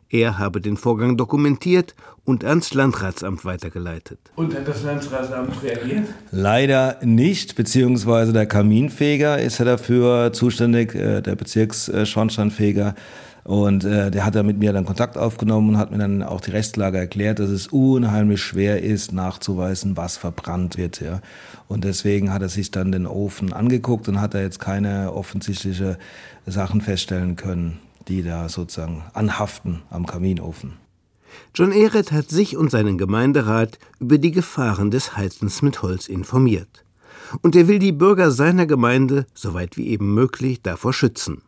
Er 0.09 0.37
habe 0.37 0.61
den 0.61 0.77
Vorgang 0.77 1.17
dokumentiert 1.17 1.95
und 2.23 2.43
ans 2.43 2.73
Landratsamt 2.73 3.43
weitergeleitet. 3.43 4.19
Und 4.35 4.55
hat 4.55 4.67
das 4.67 4.83
Landratsamt 4.83 5.63
reagiert? 5.63 6.07
Leider 6.31 6.97
nicht, 7.03 7.55
beziehungsweise 7.55 8.31
der 8.31 8.45
Kaminfeger 8.45 9.39
ist 9.39 9.57
ja 9.57 9.65
dafür 9.65 10.31
zuständig, 10.31 10.95
äh, 10.95 11.21
der 11.21 11.35
Bezirksschornsteinfeger. 11.35 12.95
Und 13.45 13.83
äh, 13.83 14.09
der 14.09 14.25
hat 14.25 14.33
da 14.33 14.41
mit 14.41 14.57
mir 14.57 14.73
dann 14.73 14.85
Kontakt 14.85 15.19
aufgenommen 15.19 15.69
und 15.69 15.77
hat 15.77 15.91
mir 15.91 15.99
dann 15.99 16.23
auch 16.23 16.41
die 16.41 16.49
Rechtslage 16.49 16.97
erklärt, 16.97 17.37
dass 17.37 17.51
es 17.51 17.67
unheimlich 17.67 18.41
schwer 18.41 18.81
ist, 18.81 19.13
nachzuweisen, 19.13 19.95
was 19.95 20.17
verbrannt 20.17 20.77
wird. 20.77 20.99
Ja. 20.99 21.21
Und 21.67 21.83
deswegen 21.83 22.33
hat 22.33 22.41
er 22.41 22.49
sich 22.49 22.71
dann 22.71 22.91
den 22.91 23.05
Ofen 23.05 23.53
angeguckt 23.53 24.07
und 24.07 24.19
hat 24.19 24.33
da 24.33 24.39
jetzt 24.39 24.59
keine 24.59 25.13
offensichtliche 25.13 25.99
Sachen 26.47 26.81
feststellen 26.81 27.35
können, 27.35 27.79
die 28.07 28.23
da 28.23 28.49
sozusagen 28.49 29.03
anhaften 29.13 29.83
am 29.89 30.05
Kaminofen. 30.05 30.73
John 31.53 31.71
Ehret 31.71 32.11
hat 32.11 32.29
sich 32.29 32.57
und 32.57 32.71
seinen 32.71 32.97
Gemeinderat 32.97 33.79
über 33.99 34.17
die 34.17 34.31
Gefahren 34.31 34.91
des 34.91 35.17
Heizens 35.17 35.61
mit 35.61 35.81
Holz 35.81 36.07
informiert. 36.07 36.85
Und 37.41 37.55
er 37.55 37.67
will 37.67 37.79
die 37.79 37.91
Bürger 37.91 38.31
seiner 38.31 38.65
Gemeinde, 38.65 39.25
soweit 39.33 39.77
wie 39.77 39.87
eben 39.87 40.13
möglich, 40.13 40.61
davor 40.61 40.93
schützen. 40.93 41.41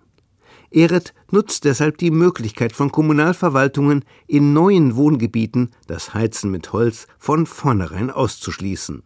Ehret 0.70 1.14
nutzt 1.32 1.64
deshalb 1.64 1.98
die 1.98 2.12
Möglichkeit 2.12 2.74
von 2.74 2.92
Kommunalverwaltungen, 2.92 4.04
in 4.28 4.54
neuen 4.54 4.96
Wohngebieten 4.96 5.72
das 5.88 6.14
Heizen 6.14 6.52
mit 6.52 6.74
Holz 6.74 7.08
von 7.18 7.46
vornherein 7.46 8.12
auszuschließen, 8.12 9.04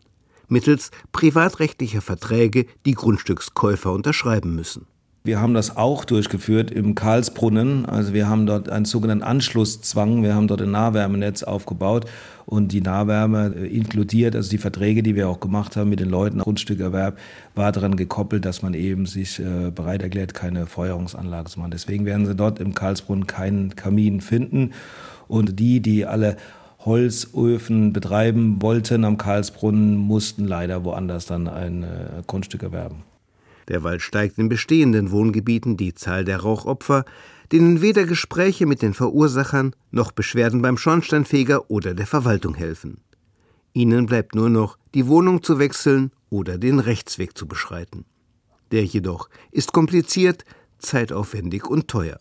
mittels 0.48 0.90
privatrechtlicher 1.12 2.02
Verträge, 2.02 2.66
die 2.86 2.94
Grundstückskäufer 2.94 3.92
unterschreiben 3.92 4.56
müssen. 4.56 4.88
Wir 5.24 5.40
haben 5.40 5.54
das 5.54 5.78
auch 5.78 6.04
durchgeführt 6.04 6.72
im 6.72 6.96
Karlsbrunnen. 6.96 7.86
Also 7.86 8.12
wir 8.12 8.28
haben 8.28 8.48
dort 8.48 8.70
einen 8.70 8.86
sogenannten 8.86 9.24
Anschlusszwang. 9.24 10.24
Wir 10.24 10.34
haben 10.34 10.48
dort 10.48 10.64
ein 10.64 10.72
Nahwärmenetz 10.72 11.44
aufgebaut 11.44 12.06
und 12.48 12.72
die 12.72 12.82
Nahwärme 12.82 13.54
äh, 13.56 13.68
inkludiert, 13.68 14.36
also 14.36 14.50
die 14.50 14.58
Verträge, 14.58 15.04
die 15.04 15.16
wir 15.16 15.30
auch 15.30 15.40
gemacht 15.40 15.78
haben 15.78 15.92
mit 15.92 16.00
den 16.00 16.10
Leuten, 16.10 16.40
Grundstückerwerb, 16.40 17.20
war 17.54 17.72
daran 17.72 17.98
gekoppelt, 17.98 18.46
dass 18.46 18.64
man 18.64 18.74
eben 18.74 19.06
sich 19.06 19.40
äh, 19.40 19.70
bereit 19.70 20.02
erklärt, 20.02 20.34
keine 20.34 20.66
Feuerungsanlage 20.66 21.52
zu 21.52 21.60
machen. 21.60 21.72
Deswegen 21.72 22.06
werden 22.06 22.26
Sie 22.26 22.34
dort 22.36 22.60
im 22.60 22.74
Karlsbrunnen 22.74 23.28
keinen 23.28 23.76
Kamin 23.76 24.22
finden. 24.22 24.72
Und 25.28 25.60
die, 25.60 25.82
die 25.82 26.08
alle 26.08 26.36
Holzöfen 26.84 27.94
betreiben 27.94 28.60
wollten 28.60 29.06
am 29.06 29.20
Karlsbrunnen, 29.20 29.98
mussten 29.98 30.46
leider 30.46 30.84
woanders 30.84 31.28
dann 31.28 31.48
ein 31.48 31.84
äh, 31.84 31.88
Grundstück 32.26 32.64
erwerben. 32.64 33.04
Derweil 33.68 34.00
steigt 34.00 34.38
in 34.38 34.50
bestehenden 34.50 35.12
Wohngebieten 35.12 35.78
die 35.78 35.94
Zahl 35.94 36.26
der 36.26 36.42
Rauchopfer, 36.42 37.06
denen 37.52 37.82
weder 37.82 38.06
Gespräche 38.06 38.66
mit 38.66 38.82
den 38.82 38.94
Verursachern 38.94 39.76
noch 39.92 40.12
Beschwerden 40.12 40.62
beim 40.62 40.78
Schornsteinfeger 40.78 41.70
oder 41.70 41.94
der 41.94 42.08
Verwaltung 42.08 42.56
helfen. 42.56 43.02
Ihnen 43.74 44.06
bleibt 44.06 44.36
nur 44.36 44.50
noch, 44.50 44.78
die 44.94 45.08
Wohnung 45.08 45.44
zu 45.44 45.60
wechseln 45.60 46.12
oder 46.30 46.58
den 46.58 46.80
Rechtsweg 46.80 47.38
zu 47.38 47.48
beschreiten. 47.48 48.06
Der 48.72 48.86
jedoch 48.86 49.30
ist 49.52 49.74
kompliziert, 49.74 50.46
zeitaufwendig 50.80 51.66
und 51.66 51.88
teuer. 51.88 52.20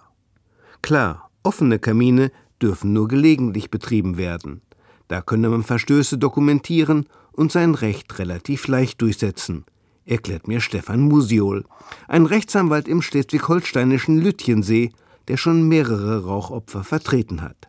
Klar, 0.83 1.31
offene 1.43 1.79
Kamine 1.79 2.33
dürfen 2.61 2.93
nur 2.93 3.09
gelegentlich 3.09 3.71
betrieben 3.71 4.17
werden. 4.17 4.63
Da 5.09 5.23
könne 5.23 5.49
man 5.49 5.63
Verstöße 5.63 6.19
dokumentieren 6.19 7.07
und 7.33 7.53
sein 7.53 7.75
Recht 7.75 8.19
relativ 8.19 8.69
leicht 8.69 9.01
durchsetzen, 9.01 9.65
erklärt 10.05 10.49
mir 10.49 10.61
Stefan 10.61 11.01
Musiol, 11.01 11.65
ein 12.09 12.27
Rechtsanwalt 12.27 12.89
im 12.89 13.03
schleswig-holsteinischen 13.03 14.19
Lütjensee, 14.19 14.93
der 15.29 15.37
schon 15.37 15.69
mehrere 15.69 16.25
Rauchopfer 16.25 16.85
vertreten 16.85 17.43
hat. 17.43 17.69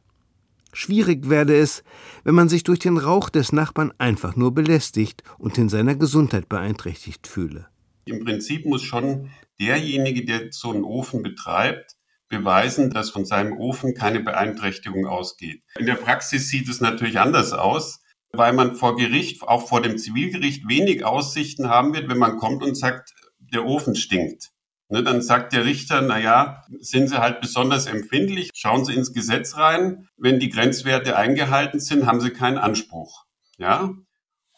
Schwierig 0.74 1.30
werde 1.30 1.58
es, 1.58 1.84
wenn 2.24 2.36
man 2.36 2.50
sich 2.50 2.64
durch 2.64 2.80
den 2.80 2.98
Rauch 2.98 3.30
des 3.30 3.52
Nachbarn 3.52 3.94
einfach 3.98 4.36
nur 4.36 4.54
belästigt 4.54 5.24
und 5.38 5.58
in 5.58 5.70
seiner 5.70 5.96
Gesundheit 5.96 6.48
beeinträchtigt 6.48 7.28
fühle. 7.28 7.68
Im 8.06 8.24
Prinzip 8.24 8.66
muss 8.66 8.82
schon 8.82 9.30
derjenige, 9.60 10.26
der 10.26 10.52
so 10.52 10.72
einen 10.72 10.84
Ofen 10.84 11.24
betreibt, 11.24 11.98
beweisen, 12.30 12.90
dass 12.90 13.10
von 13.10 13.26
seinem 13.26 13.58
Ofen 13.58 13.94
keine 13.94 14.22
Beeinträchtigung 14.22 15.06
ausgeht. 15.06 15.62
In 15.78 15.86
der 15.86 15.96
Praxis 15.96 16.50
sieht 16.50 16.70
es 16.70 16.80
natürlich 16.80 17.20
anders 17.20 17.52
aus 17.52 18.01
weil 18.34 18.54
man 18.54 18.76
vor 18.76 18.96
Gericht, 18.96 19.44
auch 19.44 19.68
vor 19.68 19.82
dem 19.82 19.98
Zivilgericht, 19.98 20.68
wenig 20.68 21.04
Aussichten 21.06 21.70
haben 21.70 21.94
wird, 21.94 22.10
wenn 22.10 22.18
man 22.18 22.38
kommt 22.38 22.64
und 22.64 22.76
sagt, 22.76 23.14
der 23.40 23.66
Ofen 23.66 23.96
stinkt. 23.96 24.52
Ne, 24.90 25.04
dann 25.04 25.22
sagt 25.22 25.54
der 25.54 25.66
Richter, 25.66 26.02
na 26.02 26.20
ja, 26.20 26.64
sind 26.80 27.08
Sie 27.08 27.18
halt 27.18 27.40
besonders 27.40 27.86
empfindlich, 27.86 28.50
schauen 28.54 28.84
Sie 28.84 28.94
ins 28.94 29.14
Gesetz 29.14 29.56
rein. 29.56 30.10
Wenn 30.18 30.40
die 30.40 30.50
Grenzwerte 30.50 31.16
eingehalten 31.16 31.80
sind, 31.80 32.06
haben 32.06 32.20
Sie 32.20 32.32
keinen 32.32 32.58
Anspruch. 32.58 33.26
Ja? 33.58 33.94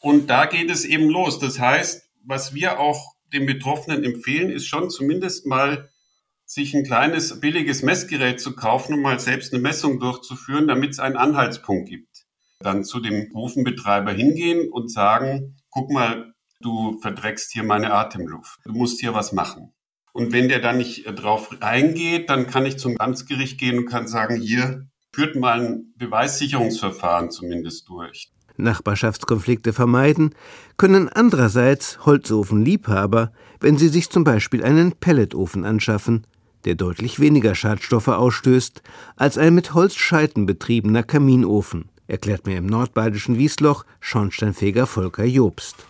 Und 0.02 0.30
da 0.30 0.46
geht 0.46 0.72
es 0.72 0.86
eben 0.86 1.10
los. 1.10 1.40
Das 1.40 1.60
heißt, 1.60 2.10
was 2.24 2.56
wir 2.56 2.80
auch 2.80 3.14
den 3.32 3.46
Betroffenen 3.46 4.04
empfehlen, 4.04 4.50
ist 4.50 4.68
schon 4.68 4.90
zumindest 4.90 5.46
mal 5.46 5.90
sich 6.46 6.74
ein 6.74 6.84
kleines 6.84 7.40
billiges 7.40 7.84
Messgerät 7.84 8.40
zu 8.40 8.56
kaufen, 8.56 8.96
um 8.96 9.02
mal 9.02 9.20
selbst 9.20 9.54
eine 9.54 9.62
Messung 9.62 10.00
durchzuführen, 10.00 10.68
damit 10.68 10.92
es 10.92 11.00
einen 11.00 11.16
Anhaltspunkt 11.16 11.90
gibt 11.90 12.13
dann 12.64 12.84
zu 12.84 13.00
dem 13.00 13.30
Ofenbetreiber 13.34 14.12
hingehen 14.12 14.70
und 14.72 14.92
sagen, 14.92 15.56
guck 15.70 15.92
mal, 15.92 16.34
du 16.62 17.00
verdreckst 17.00 17.52
hier 17.52 17.64
meine 17.64 17.94
Atemluft. 17.94 18.60
Du 18.66 18.74
musst 18.74 19.00
hier 19.00 19.14
was 19.14 19.34
machen. 19.34 19.74
Und 20.14 20.32
wenn 20.32 20.48
der 20.48 20.60
dann 20.60 20.78
nicht 20.78 21.06
äh, 21.06 21.14
drauf 21.14 21.56
eingeht, 21.60 22.30
dann 22.30 22.48
kann 22.48 22.66
ich 22.66 22.78
zum 22.78 23.00
Amtsgericht 23.00 23.60
gehen 23.60 23.80
und 23.80 23.86
kann 23.86 24.08
sagen, 24.08 24.40
hier 24.40 24.88
führt 25.12 25.36
mal 25.36 25.60
ein 25.60 25.94
Beweissicherungsverfahren 25.98 27.32
zumindest 27.32 27.90
durch. 27.90 28.32
Nachbarschaftskonflikte 28.56 29.74
vermeiden 29.74 30.36
können 30.78 31.10
andererseits 31.10 32.06
Holzofenliebhaber, 32.06 33.32
wenn 33.60 33.78
sie 33.78 33.88
sich 33.88 34.12
zum 34.12 34.24
Beispiel 34.24 34.64
einen 34.64 34.92
Pelletofen 34.92 35.66
anschaffen, 35.66 36.28
der 36.66 36.76
deutlich 36.76 37.20
weniger 37.20 37.56
Schadstoffe 37.56 38.08
ausstößt 38.08 38.84
als 39.16 39.40
ein 39.40 39.56
mit 39.56 39.74
Holzscheiten 39.74 40.46
betriebener 40.46 41.02
Kaminofen 41.02 41.90
erklärt 42.08 42.46
mir 42.46 42.58
im 42.58 42.66
nordbayerischen 42.66 43.38
Wiesloch 43.38 43.86
Schornsteinfeger 44.00 44.88
Volker 44.88 45.26
Jobst. 45.26 45.86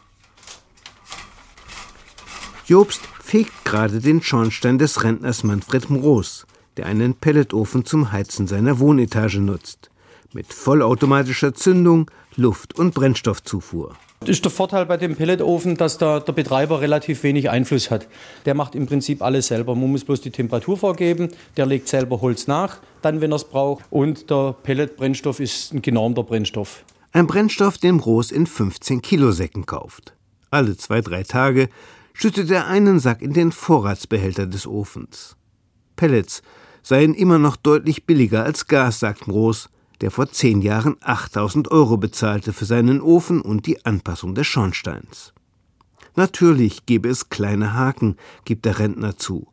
Jobst 2.65 3.01
fegt 3.21 3.65
gerade 3.65 3.99
den 3.99 4.21
Schornstein 4.21 4.77
des 4.77 5.03
Rentners 5.03 5.43
Manfred 5.43 5.89
Mroos, 5.89 6.45
der 6.77 6.85
einen 6.85 7.13
Pelletofen 7.13 7.85
zum 7.85 8.11
Heizen 8.11 8.47
seiner 8.47 8.79
Wohnetage 8.79 9.39
nutzt. 9.39 9.89
Mit 10.33 10.53
vollautomatischer 10.53 11.53
Zündung, 11.53 12.09
Luft- 12.35 12.77
und 12.79 12.93
Brennstoffzufuhr. 12.93 13.95
Ist 14.27 14.43
der 14.43 14.51
Vorteil 14.51 14.85
bei 14.85 14.97
dem 14.97 15.15
Pelletofen, 15.15 15.75
dass 15.75 15.97
der, 15.97 16.19
der 16.19 16.33
Betreiber 16.33 16.81
relativ 16.81 17.23
wenig 17.23 17.49
Einfluss 17.49 17.91
hat. 17.91 18.07
Der 18.45 18.53
macht 18.53 18.75
im 18.75 18.85
Prinzip 18.85 19.21
alles 19.21 19.47
selber. 19.47 19.75
Man 19.75 19.91
muss 19.91 20.03
bloß 20.03 20.21
die 20.21 20.31
Temperatur 20.31 20.77
vorgeben, 20.77 21.29
der 21.57 21.65
legt 21.65 21.87
selber 21.87 22.21
Holz 22.21 22.47
nach, 22.47 22.77
dann, 23.01 23.21
wenn 23.21 23.31
er 23.31 23.35
es 23.35 23.43
braucht. 23.43 23.85
Und 23.89 24.29
der 24.29 24.55
Pelletbrennstoff 24.63 25.39
ist 25.39 25.73
ein 25.73 25.81
genormter 25.81 26.23
Brennstoff. 26.23 26.83
Ein 27.11 27.27
Brennstoff, 27.27 27.77
den 27.77 27.99
Roos 27.99 28.31
in 28.31 28.47
15 28.47 29.01
Kilo 29.01 29.31
Säcken 29.31 29.65
kauft. 29.65 30.13
Alle 30.49 30.77
zwei, 30.77 31.01
drei 31.01 31.23
Tage 31.23 31.69
schüttet 32.13 32.49
er 32.51 32.67
einen 32.67 32.99
Sack 32.99 33.21
in 33.21 33.33
den 33.33 33.51
Vorratsbehälter 33.51 34.47
des 34.47 34.67
Ofens. 34.67 35.35
Pellets 35.95 36.41
seien 36.81 37.13
immer 37.13 37.39
noch 37.39 37.55
deutlich 37.55 38.05
billiger 38.05 38.43
als 38.43 38.67
Gas, 38.67 38.99
sagt 38.99 39.27
Roos 39.27 39.69
der 40.01 40.11
vor 40.11 40.29
zehn 40.29 40.61
Jahren 40.61 40.97
8000 41.01 41.71
Euro 41.71 41.97
bezahlte 41.97 42.53
für 42.53 42.65
seinen 42.65 43.01
Ofen 43.01 43.41
und 43.41 43.65
die 43.65 43.85
Anpassung 43.85 44.35
des 44.35 44.47
Schornsteins. 44.47 45.33
Natürlich 46.15 46.85
gebe 46.85 47.09
es 47.09 47.29
kleine 47.29 47.73
Haken, 47.73 48.17
gibt 48.45 48.65
der 48.65 48.79
Rentner 48.79 49.17
zu. 49.17 49.47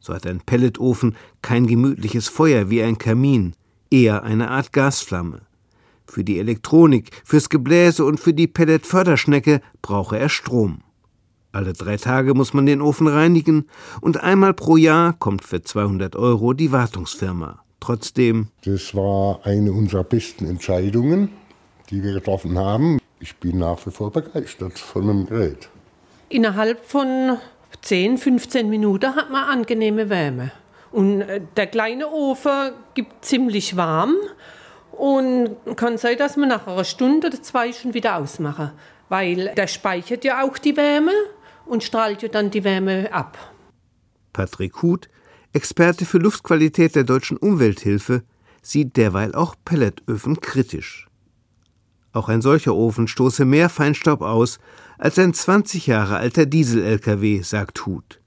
So 0.00 0.14
hat 0.14 0.26
ein 0.26 0.40
Pelletofen 0.40 1.14
kein 1.42 1.66
gemütliches 1.66 2.28
Feuer 2.28 2.70
wie 2.70 2.82
ein 2.82 2.98
Kamin, 2.98 3.54
eher 3.90 4.22
eine 4.22 4.50
Art 4.50 4.72
Gasflamme. 4.72 5.42
Für 6.06 6.24
die 6.24 6.38
Elektronik, 6.38 7.10
fürs 7.24 7.50
Gebläse 7.50 8.04
und 8.04 8.18
für 8.18 8.32
die 8.32 8.48
Pelletförderschnecke 8.48 9.60
brauche 9.82 10.18
er 10.18 10.28
Strom. 10.28 10.80
Alle 11.52 11.72
drei 11.72 11.96
Tage 11.96 12.34
muss 12.34 12.54
man 12.54 12.66
den 12.66 12.80
Ofen 12.80 13.06
reinigen 13.06 13.66
und 14.00 14.20
einmal 14.22 14.54
pro 14.54 14.76
Jahr 14.76 15.12
kommt 15.12 15.44
für 15.44 15.62
200 15.62 16.16
Euro 16.16 16.52
die 16.52 16.72
Wartungsfirma. 16.72 17.62
Trotzdem. 17.80 18.48
Das 18.64 18.94
war 18.94 19.40
eine 19.44 19.72
unserer 19.72 20.04
besten 20.04 20.46
Entscheidungen, 20.46 21.30
die 21.88 22.02
wir 22.02 22.12
getroffen 22.12 22.58
haben. 22.58 23.00
Ich 23.18 23.36
bin 23.36 23.58
nach 23.58 23.84
wie 23.86 23.90
vor 23.90 24.12
begeistert 24.12 24.78
von 24.78 25.06
dem 25.06 25.26
Gerät. 25.26 25.68
Innerhalb 26.28 26.84
von 26.84 27.38
10, 27.82 28.18
15 28.18 28.68
Minuten 28.68 29.14
hat 29.16 29.30
man 29.30 29.44
angenehme 29.44 30.10
Wärme. 30.10 30.52
Und 30.92 31.22
äh, 31.22 31.40
der 31.56 31.66
kleine 31.66 32.08
Ofen 32.10 32.72
gibt 32.94 33.24
ziemlich 33.24 33.76
warm 33.76 34.14
und 34.92 35.56
kann 35.76 35.98
sein, 35.98 36.18
dass 36.18 36.36
man 36.36 36.48
nach 36.48 36.66
einer 36.66 36.84
Stunde 36.84 37.28
oder 37.28 37.42
zwei 37.42 37.72
schon 37.72 37.94
wieder 37.94 38.16
ausmachen, 38.16 38.72
weil 39.08 39.54
der 39.54 39.66
speichert 39.66 40.24
ja 40.24 40.44
auch 40.44 40.58
die 40.58 40.76
Wärme 40.76 41.12
und 41.66 41.82
strahlt 41.82 42.22
ja 42.22 42.28
dann 42.28 42.50
die 42.50 42.64
Wärme 42.64 43.08
ab. 43.12 43.38
Patrick 44.32 44.82
Huth 44.82 45.08
Experte 45.52 46.04
für 46.04 46.18
Luftqualität 46.18 46.94
der 46.94 47.04
Deutschen 47.04 47.36
Umwelthilfe, 47.36 48.22
sieht 48.62 48.96
derweil 48.96 49.34
auch 49.34 49.56
Pelletöfen 49.64 50.40
kritisch. 50.40 51.08
Auch 52.12 52.28
ein 52.28 52.42
solcher 52.42 52.74
Ofen 52.74 53.08
stoße 53.08 53.44
mehr 53.44 53.68
Feinstaub 53.68 54.22
aus 54.22 54.58
als 54.98 55.18
ein 55.18 55.34
20 55.34 55.86
Jahre 55.86 56.18
alter 56.18 56.46
Diesel-Lkw, 56.46 57.42
sagt 57.42 57.86
Huth. 57.86 58.20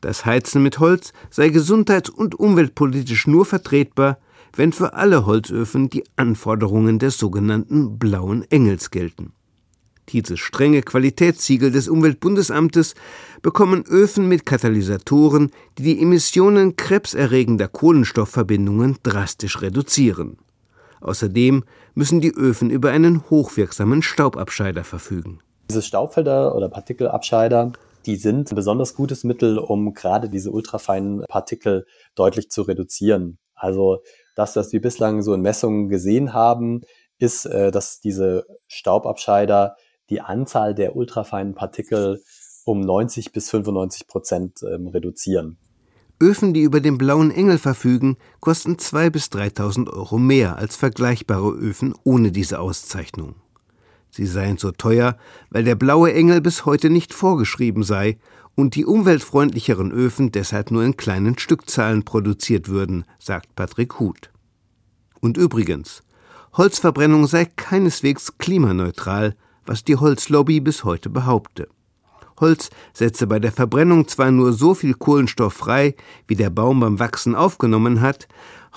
Das 0.00 0.24
Heizen 0.24 0.62
mit 0.62 0.78
Holz 0.78 1.12
sei 1.30 1.48
gesundheits- 1.48 2.10
und 2.10 2.38
umweltpolitisch 2.38 3.26
nur 3.26 3.44
vertretbar, 3.44 4.18
wenn 4.54 4.72
für 4.72 4.94
alle 4.94 5.26
Holzöfen 5.26 5.90
die 5.90 6.04
Anforderungen 6.16 6.98
des 6.98 7.18
sogenannten 7.18 7.98
blauen 7.98 8.48
Engels 8.50 8.90
gelten. 8.90 9.32
Dieses 10.12 10.38
strenge 10.40 10.82
Qualitätssiegel 10.82 11.70
des 11.70 11.88
Umweltbundesamtes 11.88 12.94
bekommen 13.42 13.84
Öfen 13.86 14.28
mit 14.28 14.46
Katalysatoren, 14.46 15.50
die 15.76 15.82
die 15.82 16.02
Emissionen 16.02 16.76
krebserregender 16.76 17.68
Kohlenstoffverbindungen 17.68 18.98
drastisch 19.02 19.60
reduzieren. 19.60 20.38
Außerdem 21.00 21.64
müssen 21.94 22.20
die 22.20 22.34
Öfen 22.34 22.70
über 22.70 22.90
einen 22.90 23.28
hochwirksamen 23.30 24.02
Staubabscheider 24.02 24.84
verfügen. 24.84 25.40
Diese 25.70 25.82
Staubfelder 25.82 26.54
oder 26.54 26.68
Partikelabscheider, 26.68 27.72
die 28.06 28.16
sind 28.16 28.50
ein 28.50 28.56
besonders 28.56 28.94
gutes 28.94 29.24
Mittel, 29.24 29.58
um 29.58 29.92
gerade 29.92 30.30
diese 30.30 30.50
ultrafeinen 30.50 31.24
Partikel 31.28 31.86
deutlich 32.14 32.50
zu 32.50 32.62
reduzieren. 32.62 33.38
Also 33.54 33.98
das, 34.34 34.56
was 34.56 34.72
wir 34.72 34.80
bislang 34.80 35.22
so 35.22 35.34
in 35.34 35.42
Messungen 35.42 35.88
gesehen 35.88 36.32
haben, 36.32 36.82
ist, 37.18 37.44
äh, 37.46 37.70
dass 37.70 38.00
diese 38.00 38.46
Staubabscheider 38.66 39.76
die 40.10 40.20
Anzahl 40.20 40.74
der 40.74 40.96
ultrafeinen 40.96 41.54
Partikel 41.54 42.22
um 42.64 42.80
90 42.80 43.32
bis 43.32 43.50
95 43.50 44.06
Prozent 44.06 44.62
ähm, 44.62 44.88
reduzieren. 44.88 45.56
Öfen, 46.20 46.52
die 46.52 46.62
über 46.62 46.80
den 46.80 46.98
blauen 46.98 47.30
Engel 47.30 47.58
verfügen, 47.58 48.16
kosten 48.40 48.74
2.000 48.74 49.10
bis 49.10 49.26
3.000 49.26 49.88
Euro 49.88 50.18
mehr 50.18 50.56
als 50.56 50.76
vergleichbare 50.76 51.50
Öfen 51.50 51.94
ohne 52.02 52.32
diese 52.32 52.58
Auszeichnung. 52.58 53.36
Sie 54.10 54.26
seien 54.26 54.58
so 54.58 54.72
teuer, 54.72 55.16
weil 55.50 55.64
der 55.64 55.76
blaue 55.76 56.12
Engel 56.12 56.40
bis 56.40 56.64
heute 56.64 56.90
nicht 56.90 57.14
vorgeschrieben 57.14 57.84
sei 57.84 58.18
und 58.56 58.74
die 58.74 58.84
umweltfreundlicheren 58.84 59.92
Öfen 59.92 60.32
deshalb 60.32 60.72
nur 60.72 60.82
in 60.82 60.96
kleinen 60.96 61.38
Stückzahlen 61.38 62.04
produziert 62.04 62.68
würden, 62.68 63.04
sagt 63.20 63.54
Patrick 63.54 64.00
Huth. 64.00 64.30
Und 65.20 65.36
übrigens, 65.36 66.02
Holzverbrennung 66.54 67.28
sei 67.28 67.44
keineswegs 67.44 68.38
klimaneutral, 68.38 69.36
was 69.68 69.84
die 69.84 69.96
Holzlobby 69.96 70.60
bis 70.60 70.84
heute 70.84 71.10
behaupte. 71.10 71.68
Holz 72.40 72.70
setze 72.92 73.26
bei 73.26 73.38
der 73.38 73.52
Verbrennung 73.52 74.06
zwar 74.08 74.30
nur 74.30 74.52
so 74.52 74.74
viel 74.74 74.94
Kohlenstoff 74.94 75.54
frei, 75.54 75.94
wie 76.26 76.36
der 76.36 76.50
Baum 76.50 76.80
beim 76.80 77.00
Wachsen 77.00 77.34
aufgenommen 77.34 78.00
hat, 78.00 78.28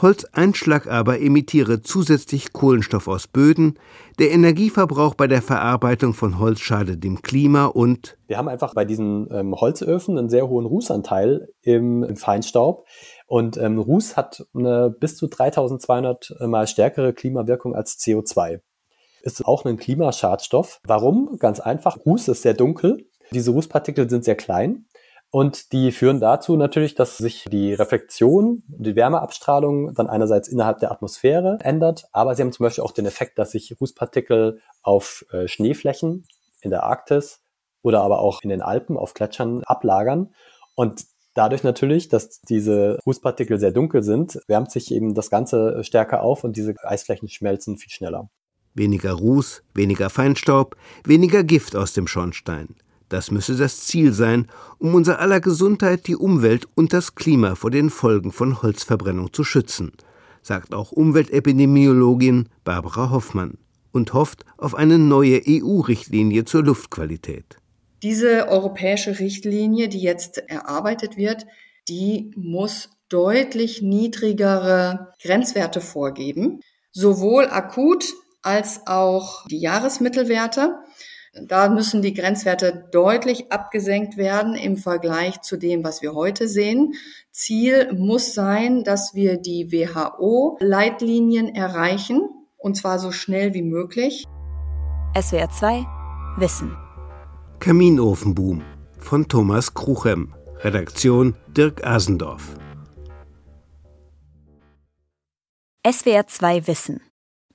Holzeinschlag 0.02 0.88
aber 0.88 1.22
emittiere 1.22 1.82
zusätzlich 1.82 2.54
Kohlenstoff 2.54 3.08
aus 3.08 3.28
Böden, 3.28 3.78
der 4.20 4.32
Energieverbrauch 4.32 5.16
bei 5.16 5.28
der 5.28 5.42
Verarbeitung 5.42 6.14
von 6.14 6.40
Holz 6.40 6.60
schade 6.60 6.98
dem 6.98 7.22
Klima 7.22 7.66
und 7.66 8.18
Wir 8.28 8.38
haben 8.38 8.48
einfach 8.48 8.74
bei 8.74 8.86
diesen 8.86 9.28
ähm, 9.32 9.54
Holzöfen 9.54 10.18
einen 10.18 10.30
sehr 10.30 10.48
hohen 10.48 10.66
Rußanteil 10.66 11.50
im, 11.62 12.04
im 12.04 12.16
Feinstaub. 12.16 12.86
Und 13.28 13.58
ähm, 13.58 13.80
Ruß 13.80 14.18
hat 14.18 14.46
eine 14.54 14.90
bis 14.90 15.16
zu 15.16 15.28
3200 15.28 16.36
mal 16.42 16.68
stärkere 16.68 17.14
Klimawirkung 17.14 17.76
als 17.76 17.98
CO2. 18.00 18.60
Ist 19.22 19.46
auch 19.46 19.66
ein 19.66 19.78
Klimaschadstoff. 19.78 20.80
Warum? 20.84 21.38
Ganz 21.40 21.60
einfach. 21.60 21.98
Ruß 22.06 22.28
ist 22.30 22.42
sehr 22.42 22.54
dunkel. 22.54 23.06
Diese 23.32 23.52
Rußpartikel 23.52 24.10
sind 24.10 24.26
sehr 24.26 24.36
klein 24.36 24.86
und 25.30 25.72
die 25.72 25.94
führen 25.94 26.20
dazu 26.20 26.58
natürlich, 26.58 26.94
dass 26.96 27.18
sich 27.18 27.46
die 27.50 27.74
Reflexion, 27.74 28.64
die 28.68 28.98
Wärmeabstrahlung 28.98 29.94
dann 29.94 30.08
einerseits 30.08 30.50
innerhalb 30.50 30.80
der 30.80 30.92
Atmosphäre 30.92 31.58
ändert, 31.62 32.06
aber 32.12 32.36
sie 32.36 32.42
haben 32.42 32.52
zum 32.52 32.66
Beispiel 32.66 32.84
auch 32.84 32.92
den 32.92 33.06
Effekt, 33.06 33.40
dass 33.40 33.52
sich 33.52 33.80
Rußpartikel 33.80 34.60
auf 34.84 35.26
äh, 35.32 35.48
Schneeflächen 35.48 36.28
in 36.60 36.70
der 36.70 36.84
Arktis 36.84 37.42
oder 37.82 38.02
aber 38.02 38.20
auch 38.20 38.42
in 38.42 38.50
den 38.50 38.62
Alpen 38.62 38.98
auf 38.98 39.14
Gletschern 39.14 39.64
ablagern 39.64 40.34
und 40.76 41.06
Dadurch 41.34 41.64
natürlich, 41.64 42.10
dass 42.10 42.42
diese 42.42 43.00
Rußpartikel 43.06 43.58
sehr 43.58 43.72
dunkel 43.72 44.04
sind, 44.04 44.42
wärmt 44.48 44.70
sich 44.70 44.94
eben 44.94 45.16
das 45.16 45.30
Ganze 45.30 45.82
stärker 45.82 46.24
auf 46.24 46.44
und 46.44 46.58
diese 46.58 46.76
Eisflächen 46.84 47.30
schmelzen 47.30 47.78
viel 47.78 47.90
schneller. 47.90 48.30
Weniger 48.74 49.14
Ruß, 49.14 49.64
weniger 49.74 50.10
Feinstaub, 50.10 50.76
weniger 51.06 51.44
Gift 51.44 51.76
aus 51.76 51.94
dem 51.94 52.08
Schornstein. 52.08 52.76
Das 53.10 53.30
müsse 53.30 53.58
das 53.58 53.82
Ziel 53.82 54.14
sein, 54.14 54.48
um 54.78 54.96
unser 54.96 55.20
aller 55.20 55.42
Gesundheit, 55.42 56.08
die 56.08 56.16
Umwelt 56.16 56.68
und 56.76 56.94
das 56.94 57.16
Klima 57.16 57.56
vor 57.56 57.70
den 57.70 57.90
Folgen 57.90 58.32
von 58.32 58.62
Holzverbrennung 58.62 59.34
zu 59.34 59.44
schützen, 59.44 59.92
sagt 60.42 60.74
auch 60.74 60.94
Umweltepidemiologin 60.94 62.48
Barbara 62.64 63.10
Hoffmann 63.10 63.58
und 63.92 64.14
hofft 64.14 64.46
auf 64.58 64.76
eine 64.76 64.98
neue 64.98 65.42
EU-Richtlinie 65.46 66.46
zur 66.46 66.64
Luftqualität. 66.64 67.58
Diese 68.02 68.48
europäische 68.48 69.20
Richtlinie, 69.20 69.90
die 69.90 70.00
jetzt 70.02 70.38
erarbeitet 70.38 71.18
wird, 71.18 71.46
die 71.90 72.32
muss 72.38 72.90
deutlich 73.10 73.82
niedrigere 73.82 75.14
Grenzwerte 75.22 75.82
vorgeben, 75.82 76.62
sowohl 76.94 77.46
akut 77.48 78.06
als 78.42 78.88
auch 78.88 79.46
die 79.48 79.60
Jahresmittelwerte. 79.60 80.80
Da 81.48 81.70
müssen 81.70 82.02
die 82.02 82.14
Grenzwerte 82.14 82.90
deutlich 82.92 83.52
abgesenkt 83.52 84.18
werden 84.18 84.56
im 84.56 84.76
Vergleich 84.76 85.42
zu 85.42 85.56
dem, 85.56 85.84
was 85.84 86.02
wir 86.02 86.14
heute 86.14 86.48
sehen. 86.48 86.94
Ziel 87.32 87.94
muss 87.94 88.34
sein, 88.34 88.84
dass 88.84 89.16
wir 89.16 89.38
die 89.38 89.72
WHO-Leitlinien 89.72 91.56
erreichen, 91.56 92.30
und 92.58 92.76
zwar 92.76 93.00
so 93.00 93.12
schnell 93.12 93.54
wie 93.54 93.62
möglich. 93.62 94.26
SWR 95.20 95.50
2 95.50 95.86
Wissen. 96.38 96.76
Kaminofenboom 97.60 98.64
von 99.00 99.28
Thomas 99.28 99.74
Kruchem. 99.74 100.34
Redaktion 100.60 101.36
Dirk 101.48 101.86
Asendorf. 101.86 102.56
SWR 105.90 106.28
2 106.28 106.68
Wissen. 106.68 107.02